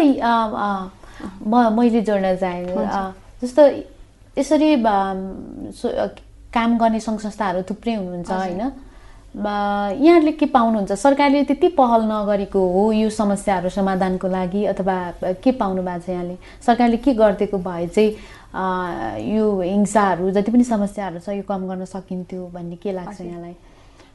म 1.52 1.54
मैले 1.76 2.02
जोड्न 2.08 2.36
चाहेँ 2.40 2.80
जस्तो 3.44 3.62
यसरी 4.40 4.76
काम 6.54 6.78
गर्ने 6.78 7.00
सङ्घ 7.00 7.20
संस्थाहरू 7.20 7.62
थुप्रै 7.70 7.96
हुनुहुन्छ 7.96 8.32
होइन? 8.32 8.62
यहाँहरूले 9.32 10.32
के 10.36 10.46
पाउनुहुन्छ? 10.52 10.92
सरकारले 10.92 11.44
त्यति 11.48 11.68
पहल 11.80 12.02
नगरेको 12.12 12.60
हो 12.74 12.92
यो 12.92 13.10
समस्याहरू 13.10 13.70
समाधानको 13.72 14.28
लागि 14.28 14.66
अथवा 14.76 14.96
के 15.44 15.52
पाउनु 15.56 15.82
भएको 15.82 16.04
छ 16.06 16.10
यहाँले? 16.10 16.36
सरकारले 16.66 16.98
के 17.00 17.14
गरिदिएको 17.16 17.58
भए 17.58 17.88
चाहिँ 17.88 18.12
यो 19.32 19.46
हिंसाहरू 19.62 20.32
जति 20.36 20.52
पनि 20.52 20.64
समस्याहरू 20.68 21.20
छ 21.24 21.30
यो 21.40 21.44
कम 21.48 21.68
गर्न 21.68 21.86
सकिन्थ्यो 21.88 22.48
भन्ने 22.54 22.76
के 22.84 22.92
लाग्छ 22.92 23.22
यहाँलाई? 23.22 23.56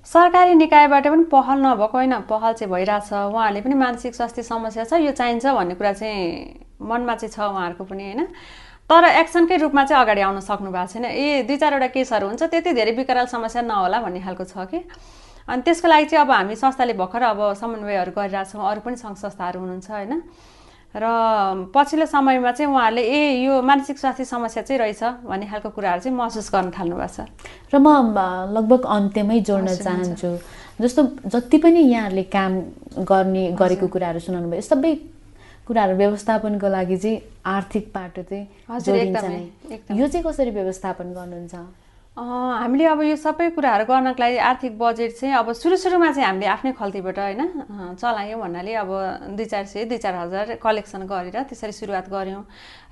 सरकारी 0.04 0.54
निकायबाट 0.54 1.06
पनि 1.08 1.24
पहल 1.32 1.58
नभएको 1.64 1.96
होइन 1.98 2.14
पहल 2.28 2.52
चाहिँ 2.52 2.72
भइरहेछ। 2.72 3.12
उहाँहरूले 3.12 3.60
पनि 3.64 3.74
मानसिक 3.74 4.14
स्वास्थ्य 4.14 4.42
समस्या 4.52 4.84
छ 4.84 5.00
यो 5.00 5.12
चाहिन्छ 5.16 5.46
भन्ने 5.46 5.74
कुरा 5.80 5.92
चाहिँ 5.96 6.76
मनमा 6.84 7.14
चाहिँ 7.16 7.32
छ 7.32 7.40
उहाँहरूको 7.40 7.84
पनि 7.84 8.04
होइन? 8.04 8.28
तर 8.90 9.04
एक्सनकै 9.04 9.56
रूपमा 9.58 9.84
चाहिँ 9.84 10.02
अगाडि 10.02 10.20
आउन 10.20 10.40
सक्नु 10.40 10.70
भएको 10.70 10.86
छैन। 10.92 11.04
ए 11.04 11.42
दुई 11.42 11.56
चारवटा 11.58 11.86
केसहरू 11.90 12.26
हुन्छ 12.26 12.42
त्यति 12.42 12.72
धेरै 12.72 12.92
विकराल 13.02 13.26
समस्या 13.26 13.62
नहोला 13.62 13.98
भन्ने 14.00 14.20
खालको 14.22 14.44
छ 14.46 14.62
कि? 14.70 14.78
अनि 15.48 15.62
त्यसको 15.62 15.88
लागि 15.88 16.06
चाहिँ 16.06 16.22
अब 16.22 16.30
हामी 16.30 16.54
संस्थाले 16.54 16.94
भर्खर 16.94 17.22
अब 17.34 17.40
समन्वयहरू 17.58 18.12
गरिरहेछौँ 18.14 18.62
अरू 18.62 18.80
पनि 18.86 18.96
सङ्घ 18.96 19.16
संस्थाहरू 19.18 19.58
हुनुहुन्छ 19.58 19.90
होइन? 19.90 20.22
र 20.96 21.04
पछिल्लो 21.74 22.06
समयमा 22.06 22.50
चाहिँ 22.54 22.70
उहाँहरूले 22.72 23.02
ए 23.02 23.42
यो 23.42 23.60
मानसिक 23.62 23.98
स्वास्थ्य 23.98 24.24
समस्या 24.24 24.62
चाहिँ 24.62 24.78
रहेछ 24.80 25.02
भन्ने 25.26 25.46
खालको 25.50 25.70
कुराहरू 25.74 26.00
चाहिँ 26.06 26.16
महसुस 26.16 26.50
गर्न 26.54 26.70
थाल्नु 26.70 26.96
भएको 26.96 27.26
छ। 27.26 27.26
र 27.74 27.78
म 27.82 28.14
लगभग 28.54 28.86
अन्त्यमै 28.86 29.40
जोड्न 29.42 29.74
चाहन्छु। 29.76 30.30
जस्तो 30.80 31.02
जति 31.26 31.58
पनि 31.58 31.80
यहाँहरूले 31.90 32.22
काम 32.30 32.52
गर्ने 33.02 33.44
गरेको 33.58 33.86
कुराहरू 33.92 34.20
सुनाउनु 34.24 34.48
भयो 34.50 34.62
सबै 34.62 34.92
कुराहरू 35.66 35.94
व्यवस्थापनको 35.96 36.68
लागि 36.68 36.96
चाहिँ 36.96 37.20
आर्थिक 37.46 37.84
पाटो 37.94 38.22
चाहिँ 38.22 38.46
जोडिन्छ 38.80 39.24
नै। 39.24 39.98
यो 39.98 40.06
चाहिँ 40.08 40.24
कसरी 40.26 40.50
व्यवस्थापन 40.50 41.12
गर्नुहुन्छ? 41.14 41.54
हामीले 42.16 42.84
अब 42.88 43.00
यो 43.02 43.16
सबै 43.20 43.50
कुराहरू 43.52 43.84
गर्नको 43.84 44.20
लागि 44.22 44.36
आर्थिक 44.40 44.72
बजेट 44.78 45.12
चाहिँ 45.20 45.34
अब 45.36 45.52
सुरु 45.52 45.76
सुरुमा 45.76 46.10
चाहिँ 46.16 46.26
हामीले 46.26 46.46
आफ्नै 46.48 46.72
खल्तीबाट 46.72 47.18
होइन 47.18 47.42
चलायौँ 48.00 48.40
भन्नाले 48.40 48.72
अब 48.72 48.90
दुई 49.36 49.44
चार 49.44 49.64
सय 49.68 49.84
दुई 49.84 49.98
चार 50.00 50.14
हजार 50.14 50.54
कलेक्सन 50.56 51.02
गरेर 51.04 51.36
त्यसरी 51.44 51.72
सुरुवात 51.76 52.08
गऱ्यौँ। 52.08 52.44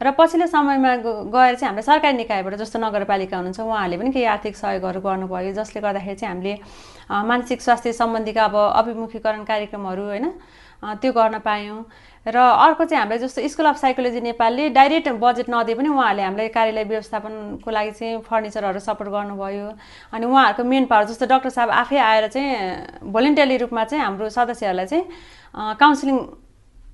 र 0.03 0.11
पछिल्लो 0.13 0.47
समयमा 0.47 0.93
गएर 1.33 1.55
चाहिँ 1.57 1.69
हामीले 1.73 1.83
सरकारी 1.89 2.17
निकायबाट 2.21 2.55
जस्तो 2.61 2.79
नगरपालिका 2.85 3.37
हुनुहुन्छ 3.39 3.61
उहाँहरूले 3.65 3.97
पनि 3.97 4.11
केही 4.13 4.29
आर्थिक 4.35 4.55
सहयोगहरू 4.61 5.01
गर्नुभयो 5.01 5.53
जसले 5.57 5.81
गर्दाखेरि 5.81 6.17
चाहिँ 6.21 6.29
हामीले 6.29 6.55
मानसिक 7.09 7.63
स्वास्थ्य 7.65 7.93
सम्बन्धीका 7.97 8.45
अब 8.45 8.57
अभिमुखीकरण 8.77 9.43
कार्यक्रमहरू 9.49 10.05
होइन 10.05 10.27
त्यो 11.01 11.13
गर्न 11.17 11.39
पायौँ। 11.41 11.81
र 12.27 12.37
अर्को 12.37 12.85
चाहिँ 12.85 13.01
हामीलाई 13.01 13.19
जस्तो 13.19 13.49
स्कुल 13.49 13.67
अफ 13.67 13.77
साइकोलोजी 13.77 14.21
नेपालले 14.21 14.69
डाइरेक्ट 14.73 15.09
बजेट 15.21 15.47
नदिए 15.51 15.75
पनि 15.77 15.89
उहाँहरूले 15.89 16.23
हामीलाई 16.23 16.49
कार्यालय 16.49 16.85
व्यवस्थापनको 16.85 17.71
लागि 17.71 17.91
चाहिँ 17.91 18.21
फर्निचरहरू 18.25 18.81
सपोर्ट 18.81 19.11
गर्नुभयो। 19.13 19.69
अनि 20.13 20.25
उहाँहरूको 20.27 20.65
मेन 20.65 20.85
पावर 20.89 21.05
जस्तो 21.05 21.27
डक्टर 21.27 21.51
साहब 21.53 21.71
आफै 21.85 21.99
आएर 22.01 22.29
चाहिँ 22.29 23.13
भोलिन्टियरली 23.13 23.57
रूपमा 23.69 23.85
चाहिँ 23.85 24.05
हाम्रो 24.05 24.29
सदस्यहरूलाई 24.33 24.87
चाहिँ 24.87 25.77
काउन्सिलिङ 25.77 26.17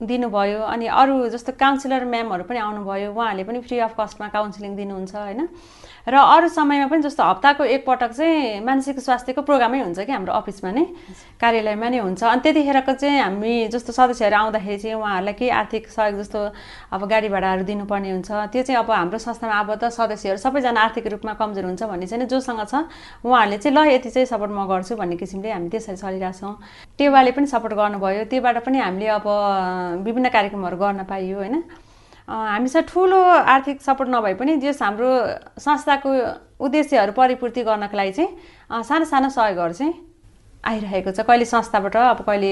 दिनुभयो। 0.03 0.61
अनि 0.67 0.87
अरू 0.91 1.29
जस्तो 1.31 1.53
काउन्सिलर 1.61 2.05
म्यामहरू 2.11 2.45
पनि 2.51 2.59
आउनुभयो। 2.59 3.13
उहाँहरूले 3.15 3.45
पनि 3.45 3.61
फ्री 3.61 3.79
अफ 3.87 3.95
कस्टमा 4.01 4.29
काउन्सिलिङ 4.35 4.77
दिनुहुन्छ 4.77 5.15
होइन? 5.15 5.49
र 6.09 6.15
अरू 6.17 6.49
समयमा 6.49 6.87
पनि 6.89 7.03
जस्तो 7.03 7.23
हप्ताको 7.23 7.65
एकपटक 7.65 8.13
चाहिँ 8.17 8.61
मानसिक 8.65 8.99
स्वास्थ्यको 9.01 9.43
प्रोग्रामै 9.43 9.81
हुन्छ 9.81 10.01
कि 10.01 10.13
हाम्रो 10.13 10.33
अफिसमा 10.33 10.71
नै? 10.71 10.85
कार्यालयमा 11.41 11.89
नै 11.89 11.99
हुन्छ। 12.01 12.23
अनि 12.25 12.41
त्यतिखेरको 12.41 12.93
चाहिँ 12.97 13.21
हामी 13.21 13.69
जस्तो 13.69 13.93
सदस्यहरू 13.93 14.37
आउँदाखेरि 14.37 14.79
चाहिँ 14.81 14.97
उहाँहरूलाई 14.97 15.35
केही 15.37 15.51
आर्थिक 15.51 15.89
सहयोग 15.93 16.17
जस्तो 16.21 16.41
अब 16.93 17.01
गाडी 17.05 17.29
भाडाहरू 17.29 17.63
दिनुपर्ने 17.69 18.11
हुन्छ। 18.11 18.31
त्यो 18.53 18.63
चाहिँ 18.65 18.79
अब 18.81 18.91
हाम्रो 18.91 19.19
संस्थामा 19.19 19.55
आबद्ध 19.61 19.85
सदस्यहरू 19.89 20.39
सबैजना 20.41 20.81
आर्थिक 20.81 21.07
रूपमा 21.13 21.33
कमजोर 21.37 21.65
हुन्छ 21.69 21.83
भन्ने 21.85 22.07
चाहिँ 22.07 22.27
जोसँग 22.27 22.65
छ। 22.65 22.89
उहाँहरूले 23.25 23.59
चाहिँ 23.61 23.77
ल 23.77 23.79
यति 23.93 24.11
चाहिँ 24.11 24.27
सपोर्ट 24.27 24.53
म 24.53 24.65
गर्छु 24.67 24.97
भन्ने 24.97 25.17
किसिमले 25.21 25.53
हामी 25.53 25.69
त्यसरी 25.69 25.97
चलिरहेछौँ। 26.01 26.55
टेवाले 26.99 27.31
पनि 27.37 27.47
सपोर्ट 27.47 27.75
गर्नुभयो। 27.77 28.25
त्योबाट 28.31 28.57
पनि 28.65 28.79
हामीले 28.81 29.07
अब 29.21 29.27
विभिन्न 30.05 30.29
कार्यक्रमहरू 30.29 30.77
गर्न 30.77 31.05
पाइयो 31.05 31.37
होइन? 31.39 31.57
हामीसँग 32.31 32.85
ठुलो 32.87 33.19
आर्थिक 33.51 33.83
सपोर्ट 33.83 34.11
नभए 34.11 34.35
पनि 34.39 34.57
जस 34.63 34.83
हाम्रो 34.83 35.11
संस्थाको 35.59 36.11
उद्देश्यहरू 36.63 37.13
परिपूर्ति 37.13 37.63
गर्नको 37.67 37.97
लागि 37.97 38.13
चाहिँ 38.13 38.83
सानो 38.87 39.05
सानो 39.05 39.29
सहयोगहरू 39.35 39.75
चाहिँ 39.75 39.95
आइरहेको 40.63 41.11
छ। 41.11 41.21
कहिले 41.27 41.45
संस्थाबाट 41.45 41.97
अब 41.97 42.21
कहिले 42.23 42.51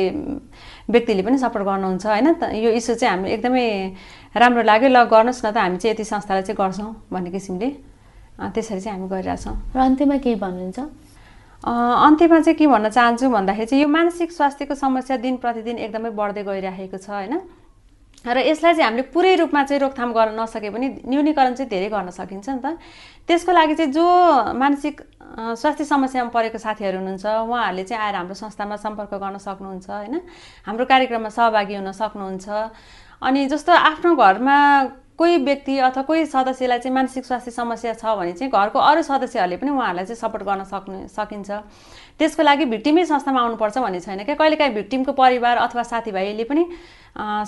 व्यक्तिले 0.90 1.22
पनि 1.22 1.38
सपोर्ट 1.38 1.64
गर्नुहुन्छ 1.64 2.06
होइन? 2.06 2.28
यो 2.58 2.70
इस्यु 2.74 2.94
चाहिँ 2.96 3.10
हामी 3.14 3.30
एकदमै 3.30 3.66
राम्रो 4.34 4.62
लाग्यो। 4.66 4.88
ल 4.88 5.04
गर्नुहोस् 5.06 5.44
न 5.46 5.50
त 5.52 5.56
हामी 5.62 5.76
चाहिँ 5.78 5.94
यति 5.94 6.04
संस्थालाई 6.04 6.42
चाहिँ 6.42 6.58
गर्छौँ 6.58 6.90
भन्ने 7.12 7.30
किसिमले 7.30 7.68
त्यसरी 8.50 8.80
चाहिँ 8.80 8.98
हामी 8.98 9.08
गरिरहेछौँ। 9.12 9.56
र 9.76 9.78
अन्त्यमा 9.78 10.16
केही 10.24 10.34
भन्नुहुन्छ? 10.42 10.78
अन्त्यमा 11.62 12.38
चाहिँ 12.40 12.56
के 12.58 12.66
भन्न 12.66 12.88
चाहन्छु 12.88 13.28
भन्दाखेरि 13.28 13.66
चाहिँ 13.66 13.82
यो 13.82 13.88
मानसिक 13.88 14.32
स्वास्थ्यको 14.32 14.74
समस्या 14.74 15.16
दिन 15.22 15.36
प्रतिदिन 15.38 15.78
एकदमै 15.86 16.10
बढ्दै 16.16 16.42
गइरहेको 16.48 16.98
छ 16.98 17.10
होइन? 17.12 17.34
र 18.26 18.38
यसलाई 18.50 18.74
चाहिँ 18.74 18.84
हामीले 18.84 19.02
पुरै 19.14 19.34
रूपमा 19.38 19.62
चाहिँ 19.62 19.80
रोकथाम 19.80 20.10
गर्न 20.12 20.40
नसके 20.40 20.70
पनि 20.74 20.86
न्यूनीकरण 21.06 21.54
चाहिँ 21.54 21.70
धेरै 21.70 21.88
गर्न 21.88 22.10
सकिन्छ 22.10 22.48
नि 22.48 22.60
त। 22.60 22.66
त्यसको 23.28 23.52
लागि 23.52 23.74
चाहिँ 23.78 23.92
जो 23.92 24.04
मानसिक 24.58 24.96
स्वास्थ्य 25.54 25.84
समस्यामा 25.84 26.30
परेको 26.34 26.58
साथीहरू 26.58 26.98
हुनुहुन्छ 26.98 27.26
उहाँहरूले 27.26 27.84
चाहिँ 27.84 28.02
आएर 28.04 28.14
हाम्रो 28.18 28.34
संस्थामा 28.34 28.76
सम्पर्क 28.76 29.12
गर्न 29.22 29.38
सक्नुहुन्छ 29.38 29.88
होइन? 29.90 30.14
हाम्रो 30.66 30.84
कार्यक्रममा 30.84 31.30
सहभागी 31.30 31.74
हुन 31.78 31.92
सक्नुहुन्छ। 31.94 32.46
अनि 33.22 33.40
जस्तो 33.46 33.72
आफ्नो 33.72 34.14
घरमा 34.14 34.58
कोही 35.18 35.36
व्यक्ति 35.44 35.78
अथवा 35.78 36.02
कोही 36.02 36.26
सदस्यलाई 36.26 36.78
चाहिँ 36.78 36.94
मानसिक 36.94 37.24
स्वास्थ्य 37.24 37.50
समस्या 37.50 37.92
छ 37.94 38.14
भने 38.18 38.32
चाहिँ 38.32 38.50
घरको 38.52 38.78
अरू 38.78 39.02
सदस्यहरूले 39.02 39.56
पनि 39.58 39.70
उहाँहरूलाई 39.70 40.06
चाहिँ 40.06 40.20
सपोर्ट 40.20 40.42
गर्न 40.46 40.64
सक्नु 40.64 41.06
सकिन्छ। 41.10 41.50
त्यसको 42.18 42.42
लागि 42.42 42.64
भिक्टिमै 42.70 43.04
संस्थामा 43.04 43.40
आउनुपर्छ 43.40 43.78
भन्ने 43.78 44.00
छैन 44.00 44.22
क्या। 44.24 44.34
कहिलेकाहीँ 44.34 44.74
भिक्टिमको 44.74 45.12
परिवार 45.12 45.56
अथवा 45.66 45.82
साथीभाइले 45.82 46.44
पनि 46.46 46.62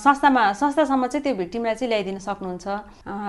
संस्थामा 0.03 0.43
संस्थासम्म 0.53 1.07
चाहिँ 1.07 1.23
त्यो 1.23 1.35
भिक्टिमलाई 1.39 1.75
चाहिँ 1.75 1.89
ल्याइदिन 1.89 2.19
सक्नुहुन्छ। 2.19 2.67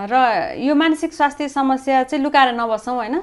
र 0.10 0.14
यो 0.58 0.74
मानसिक 0.74 1.14
स्वास्थ्य 1.14 1.50
समस्या 1.50 2.04
चाहिँ 2.10 2.24
लुकाएर 2.24 2.58
नबसौँ 2.58 2.96
होइन? 2.98 3.22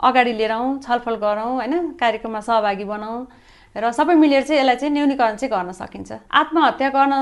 अगाडि 0.00 0.32
लिएर 0.32 0.52
आउँ 0.52 0.80
छलफल 0.84 1.16
गरौँ 1.24 1.52
होइन? 1.56 1.96
कार्यक्रममा 2.00 2.40
सहभागी 2.40 2.84
बनाउँ। 2.84 3.26
र 3.70 3.90
सबै 3.94 4.14
मिलेर 4.18 4.42
चाहिँ 4.42 4.60
यसलाई 4.60 4.76
चाहिँ 4.76 4.92
न्यूनीकरण 4.94 5.34
चाहिँ 5.38 5.50
गर्न 5.54 5.70
सकिन्छ। 5.78 6.10
आत्महत्या 6.26 6.88
गर्न 6.90 7.14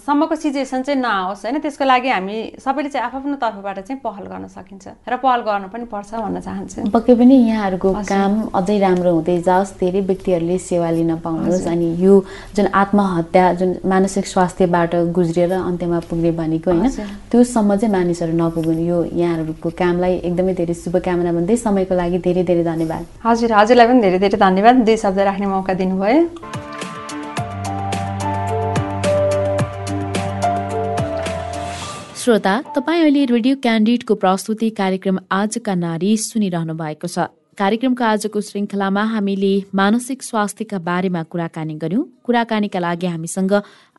सम्मको 0.00 0.34
सिचुएसन 0.34 0.82
चाहिँ 0.82 1.00
नआओस् 1.00 1.44
होइन? 1.44 1.60
त्यसको 1.60 1.84
लागि 1.84 2.08
हामी 2.08 2.36
सबैले 2.56 2.88
चाहिँ 2.88 3.04
आफ्नो 3.04 3.36
तर्फबाट 3.36 3.78
चाहिँ 3.84 4.00
पहल 4.00 4.24
गर्न 4.32 4.46
सकिन्छ 4.48 4.96
र 5.04 5.16
पहल 5.20 5.40
गर्नु 5.44 5.68
पनि 5.68 5.84
पर्छ 5.92 6.10
भन्न 6.16 6.40
चाहन्छु। 6.40 6.88
पक्कै 6.88 7.14
पनि 7.20 7.36
यहाँहरूको 7.52 7.88
काम 8.08 8.32
अझै 8.48 8.78
राम्रो 8.80 9.10
हुँदै 9.12 9.36
जाओस्। 9.44 9.76
धेरै 9.76 10.00
व्यक्तिहरूले 10.08 10.56
सेवा 10.56 10.88
लिन 10.88 11.12
पाउनुहोस् 11.20 11.68
अनि 11.68 11.88
यो 12.00 12.14
जुन 12.56 12.66
आत्महत्या 12.72 13.44
जुन 13.60 13.70
मानसिक 13.84 14.24
स्वास्थ्यबाट 14.24 14.92
गुज्रिएर 15.12 15.52
अन्त्यमा 15.52 15.98
पुग्ने 16.08 16.30
भनेको 16.32 16.70
होइन? 16.70 16.88
त्योसम्म 17.28 17.76
चाहिँ 17.76 17.92
मानिसहरू 17.92 18.32
नपुग्नु। 18.40 18.72
यो 18.88 18.98
यहाँहरूको 19.04 19.68
कामलाई 19.76 20.14
एकदमै 20.24 20.54
धेरै 20.56 20.74
शुभकामना 20.80 21.32
भन्दै 21.36 21.56
समयको 21.60 21.92
लागि 21.92 22.18
धेरै 22.24 22.42
धेरै 22.48 22.64
धन्यवाद। 22.64 23.04
हजुर 23.20 23.52
हजुरलाई 23.52 23.86
पनि 23.86 24.00
धेरै 24.00 24.18
धेरै 24.24 24.38
धन्यवाद। 24.40 24.74
दुई 24.88 24.96
शब्द 24.96 25.18
राख्ने 25.28 25.46
मौका 25.46 25.74
दिनु 25.76 25.89
दिनुभयो 25.90 26.28
श्रोता 32.20 32.54
तपाईँ 32.76 33.00
अहिले 33.00 33.24
रेडियो 33.24 33.56
क्यान्डिडको 33.56 34.14
प्रस्तुति 34.14 34.68
कार्यक्रम 34.78 35.18
आजका 35.32 35.74
नारी 35.74 36.16
सुनिरहनु 36.20 36.74
भएको 36.76 37.08
छ। 37.08 37.26
कार्यक्रमको 37.58 38.04
आजको 38.04 38.40
श्रृङ्खलामा 38.40 39.02
हामीले 39.14 39.52
मानसिक 39.74 40.22
स्वास्थ्यका 40.22 40.78
बारेमा 40.84 41.22
कुराकानी 41.32 41.74
गर्यौं। 41.82 42.04
कुराकानीका 42.24 42.78
लागि 42.78 43.06
हामीसँग 43.06 43.52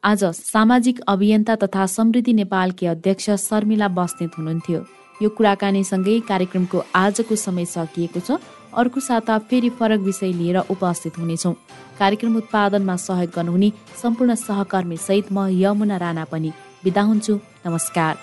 आज 0.04 0.24
सामाजिक 0.38 1.02
अभियन्ता 1.08 1.56
तथा 1.64 1.86
समृद्धि 1.98 2.34
नेपालकी 2.34 2.86
अध्यक्ष 2.94 3.30
शर्मिला 3.42 3.88
बस्नेत 3.98 4.38
हुनुहुन्थ्यो। 4.38 4.80
यो 5.22 5.30
कुराकानीसँगै 5.38 6.20
कार्यक्रमको 6.30 6.84
आजको 6.96 7.36
समय 7.36 7.66
सकिएको 7.76 8.20
छ। 8.20 8.40
अर्को 8.74 9.00
साता 9.00 9.38
फेरि 9.40 9.70
फरक 9.70 10.00
विषय 10.00 10.32
लिएर 10.32 10.58
उपस्थित 10.58 11.18
हुनेछौँ। 11.18 11.54
कार्यक्रम 12.00 12.36
उत्पादनमा 12.36 12.96
सहयोग 12.96 13.32
गर्नुहुने 13.36 13.72
सम्पूर्ण 14.02 14.36
सहकर्मी 14.36 14.98
सहित 14.98 15.32
म 15.32 15.48
यमुना 15.52 15.98
राणा 15.98 16.24
पनि 16.24 16.52
बिदा 16.84 17.02
हुन्छु। 17.02 17.40
नमस्कार। 17.68 18.18